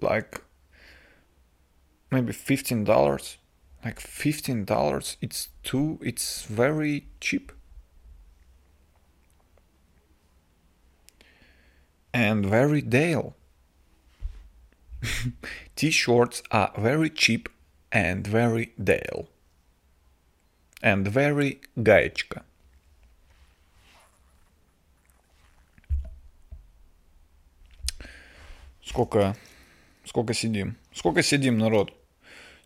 [0.00, 0.42] like
[2.10, 3.38] maybe fifteen dollars.
[3.84, 7.52] Like fifteen dollars it's too it's very cheap.
[12.14, 13.34] And very Dale.
[15.76, 17.48] T-shirts are very cheap
[17.90, 19.28] and very Dale.
[20.82, 22.42] And very Gaechka.
[28.92, 29.34] Сколько,
[30.04, 30.76] сколько сидим?
[30.92, 31.94] Сколько сидим, народ?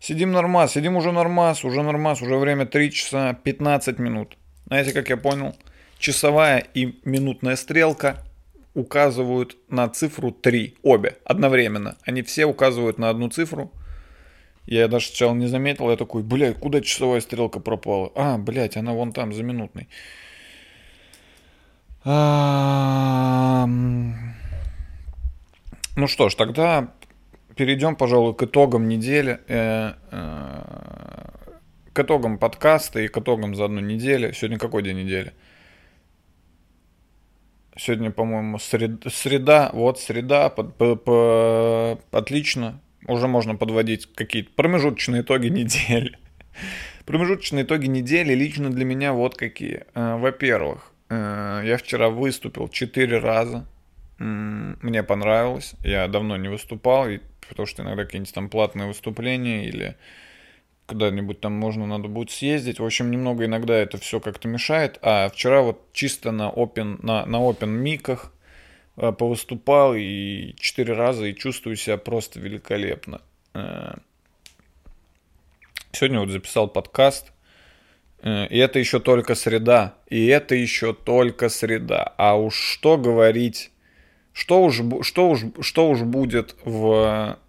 [0.01, 4.35] Сидим нормас, сидим уже нормас, уже нормас, уже время 3 часа 15 минут.
[4.65, 5.55] Знаете, как я понял?
[5.99, 8.25] Часовая и минутная стрелка
[8.73, 11.95] указывают на цифру 3, обе, одновременно.
[12.03, 13.71] Они все указывают на одну цифру.
[14.65, 18.11] Я даже сначала не заметил, я такой, блядь, куда часовая стрелка пропала?
[18.15, 19.87] А, блядь, она вон там, за минутной.
[25.97, 26.93] Ну что ж, тогда
[27.55, 30.61] перейдем, пожалуй, к итогам недели, э, э,
[31.91, 34.31] к итогам подкаста и к итогам за одну неделю.
[34.31, 35.33] Сегодня какой день недели?
[37.75, 39.71] Сегодня, по-моему, сред- среда.
[39.73, 40.49] Вот среда.
[40.49, 42.79] под- по- по- Отлично.
[43.07, 46.15] Уже можно подводить какие-то промежуточные итоги недели.
[47.07, 49.85] Промежуточные итоги недели лично для меня вот какие.
[49.95, 53.65] Э, Во-первых, э, я вчера выступил 4 раза.
[54.19, 55.75] Мне понравилось.
[55.83, 59.95] Я давно не выступал, и- потому что иногда какие-нибудь там платные выступления или
[60.87, 62.79] куда-нибудь там можно надо будет съездить.
[62.79, 64.97] В общем, немного иногда это все как-то мешает.
[65.01, 68.33] А вчера вот чисто на open, на, на open миках
[68.95, 73.21] э, повыступал и четыре раза и чувствую себя просто великолепно.
[73.53, 73.95] Э,
[75.91, 77.31] Сегодня вот записал подкаст.
[78.21, 79.95] Э, И это еще только среда.
[80.07, 82.13] И это еще только среда.
[82.17, 83.71] А уж что говорить,
[84.37, 87.39] что уж, что уж, что уж будет в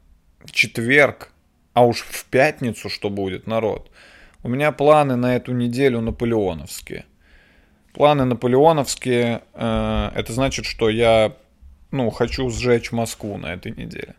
[0.50, 1.32] четверг,
[1.74, 3.90] а уж в пятницу что будет, народ.
[4.42, 7.04] У меня планы на эту неделю наполеоновские.
[7.92, 11.36] Планы наполеоновские, э, это значит, что я,
[11.90, 14.14] ну, хочу сжечь Москву на этой неделе.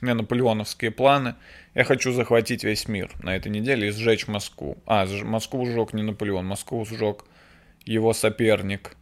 [0.00, 1.34] У меня наполеоновские планы.
[1.74, 4.78] Я хочу захватить весь мир на этой неделе и сжечь Москву.
[4.86, 7.26] А, Москву сжег не Наполеон, Москву сжег
[7.84, 8.96] его соперник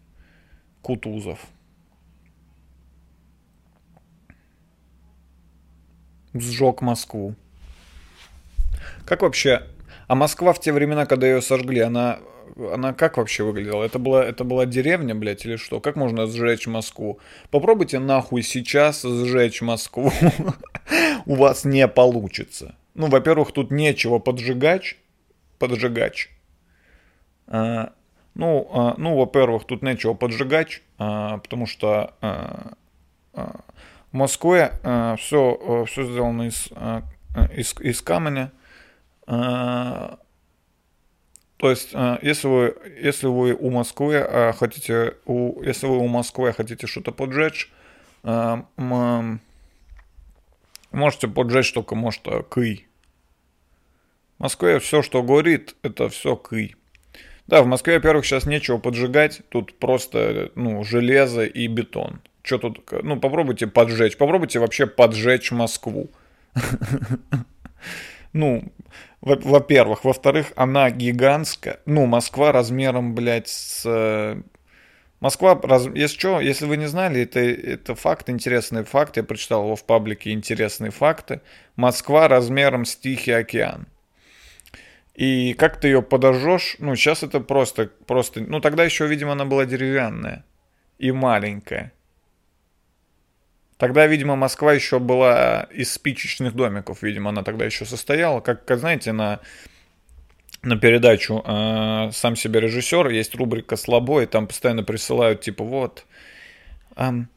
[0.83, 1.39] Кутузов.
[6.35, 7.35] Сжег Москву.
[9.07, 9.63] Как вообще...
[10.07, 12.19] А Москва в те времена, когда ее сожгли, она,
[12.57, 13.83] она как вообще выглядела?
[13.85, 15.81] Это была, это была деревня, блядь, или что?
[15.81, 17.19] Как можно сжечь Москву?
[17.51, 20.13] Попробуйте нахуй сейчас сжечь Москву.
[21.27, 22.75] У вас не получится.
[22.95, 24.97] Ну, во-первых, тут нечего поджигать.
[25.59, 26.31] Поджигач.
[27.47, 27.93] А,
[28.35, 32.73] ну, а, ну, во-первых, тут нечего поджигать, а, потому что а,
[33.33, 33.61] а,
[34.17, 34.73] Москве
[35.19, 37.03] все, все сделано из, а,
[37.55, 38.53] из, из камня.
[39.27, 40.19] То
[41.61, 47.13] есть, если вы, если вы у Москвы хотите, у, если вы у Москвы хотите что-то
[47.13, 47.73] поджечь,
[48.23, 49.39] можете
[51.29, 52.87] поджечь только, может, кый.
[54.39, 56.77] В Москве все, что горит, это все кый.
[57.47, 62.21] Да, в Москве, во-первых, сейчас нечего поджигать, тут просто, ну, железо и бетон.
[62.45, 66.11] Что тут, ну, попробуйте поджечь, попробуйте вообще поджечь Москву.
[68.33, 68.65] Ну,
[69.21, 70.05] во- во-первых.
[70.05, 71.79] Во-вторых, она гигантская.
[71.87, 73.85] Ну, Москва размером, блядь, с...
[73.87, 74.43] э,
[75.21, 75.87] Москва, раз...
[75.95, 79.85] если что, если вы не знали, это, это факт, интересный факт, я прочитал его в
[79.85, 81.43] паблике «Интересные факты».
[81.77, 83.87] Москва размером с Тихий океан.
[85.15, 89.45] И как ты ее подожжешь, ну, сейчас это просто, просто, ну, тогда еще, видимо, она
[89.45, 90.45] была деревянная
[90.99, 91.93] и маленькая.
[93.79, 98.41] Тогда, видимо, Москва еще была из спичечных домиков, видимо, она тогда еще состояла.
[98.41, 99.41] Как, как знаете, на,
[100.63, 106.07] на передачу э, «Сам себе режиссер» есть рубрика «Слабо», и там постоянно присылают, типа, вот,
[106.97, 107.29] эм,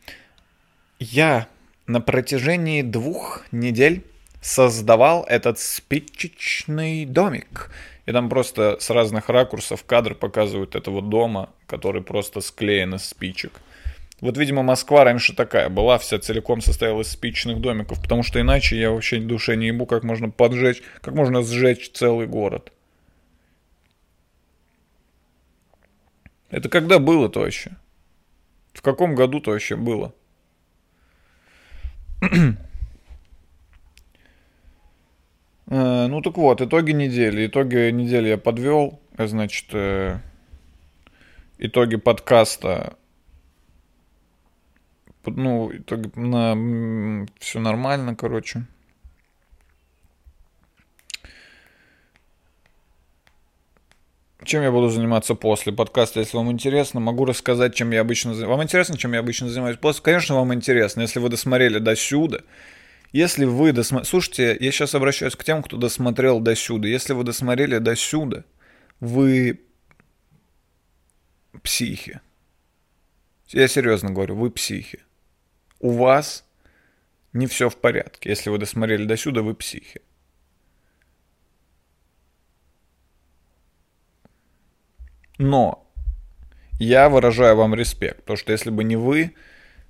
[0.99, 1.47] я
[1.87, 4.03] на протяжении двух недель
[4.41, 7.71] создавал этот спичечный домик.
[8.05, 13.53] И там просто с разных ракурсов кадр показывают этого дома, который просто склеен из спичек.
[14.19, 18.79] Вот, видимо, Москва раньше такая была, вся целиком состояла из спичечных домиков, потому что иначе
[18.79, 22.71] я вообще душе не ебу, как можно поджечь, как можно сжечь целый город.
[26.49, 27.71] Это когда было-то вообще?
[28.73, 30.13] В каком году-то вообще было?
[35.69, 37.47] Э, Ну так вот, итоги недели.
[37.47, 39.01] Итоги недели я подвел.
[39.17, 40.19] Значит, э,
[41.57, 42.95] итоги подкаста.
[45.35, 48.65] Ну, итоги на все нормально, короче.
[54.43, 58.57] Чем я буду заниматься после подкаста, если вам интересно, могу рассказать, чем я обычно занимаюсь.
[58.57, 60.01] Вам интересно, чем я обычно занимаюсь после?
[60.03, 62.39] Конечно, вам интересно, если вы досмотрели до сюда.
[63.11, 64.07] Если вы досмотрели...
[64.07, 66.87] Слушайте, я сейчас обращаюсь к тем, кто досмотрел до сюда.
[66.87, 68.45] Если вы досмотрели до сюда,
[69.01, 69.59] вы
[71.61, 72.21] психи.
[73.49, 74.99] Я серьезно говорю, вы психи.
[75.79, 76.45] У вас
[77.33, 78.29] не все в порядке.
[78.29, 80.01] Если вы досмотрели до сюда, вы психи.
[85.37, 85.87] Но
[86.79, 89.35] я выражаю вам респект, потому что если бы не вы,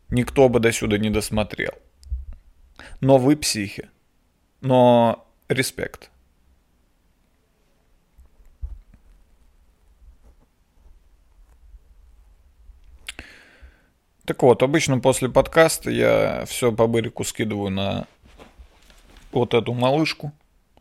[0.09, 1.73] никто бы до сюда не досмотрел.
[2.99, 3.89] Но вы психи.
[4.61, 6.11] Но респект.
[14.27, 18.07] Так вот, обычно после подкаста я все по бырику скидываю на
[19.31, 20.33] вот эту малышку.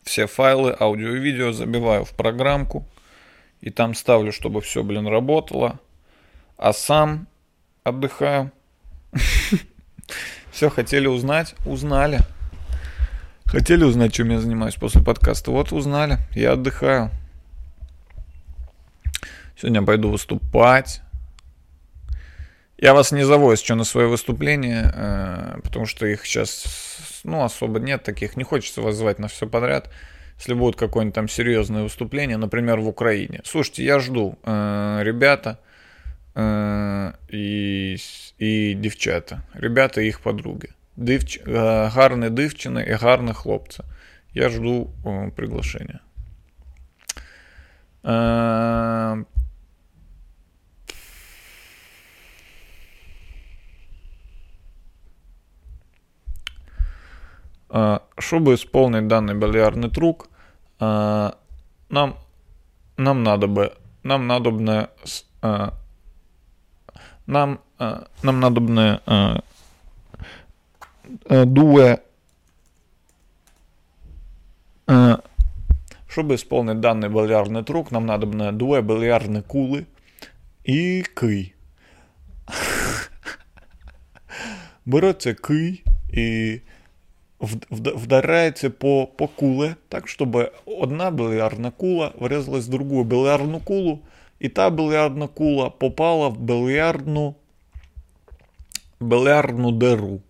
[0.02, 2.84] Все файлы, аудио и видео забиваю в программку.
[3.60, 5.78] И там ставлю, чтобы все, блин, работало.
[6.56, 7.28] А сам
[7.84, 8.50] отдыхаю.
[10.50, 11.54] Все, хотели узнать?
[11.66, 12.18] Узнали.
[13.44, 15.52] Хотели узнать, чем я занимаюсь после подкаста?
[15.52, 16.18] Вот узнали.
[16.34, 17.12] Я отдыхаю.
[19.56, 21.00] Сегодня пойду выступать.
[22.77, 27.79] Я вас не зову еще на свое выступление, э, потому что их сейчас, ну, особо
[27.79, 28.37] нет таких.
[28.37, 29.89] Не хочется вас звать на все подряд.
[30.39, 33.41] Если будет какое-нибудь там серьезное выступление, например, в Украине.
[33.43, 35.57] Слушайте, я жду, э, ребята
[36.35, 37.97] э, і,
[38.39, 39.41] і дівчата.
[39.53, 40.69] Ребята і їх подруги.
[40.95, 41.39] Дивч...
[41.47, 41.51] е,
[41.93, 43.79] Гарні дівчини і гарні хлопці.
[44.33, 45.29] Я жду о,
[58.17, 60.29] Чтобы исполнить данный бильярдный трюк,
[60.79, 61.31] э,
[61.89, 62.15] нам,
[62.97, 65.69] нам надо бы, нам надобно, с- э,
[67.27, 69.35] нам, э, нам надобно э,
[71.29, 71.99] э, дуе,
[74.87, 75.17] э,
[76.09, 79.85] чтобы исполнить данный бильярдный трюк, нам надобно дуе бильярдные кулы
[80.65, 81.53] и кий.
[84.85, 85.83] Береться кий
[86.13, 86.61] і
[87.40, 93.60] вд- вд- вдаряється по, по куле, так, щоб одна бильярдна кула врезалась в другу бильярдну
[93.60, 93.98] кулу,
[94.38, 97.34] і та бильярдна кула попала в бильярдну,
[99.00, 100.20] бильярдну диру.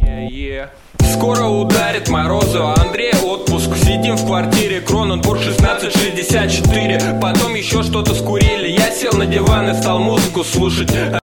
[0.00, 0.68] Е-е.
[1.12, 3.70] Скоро ударит морозу, а Андрей отпуск.
[3.76, 8.68] Сидим в квартире, Кроненбург 1664 Потом еще что-то скурили.
[8.68, 10.90] Я сел на диван и стал музыку слушать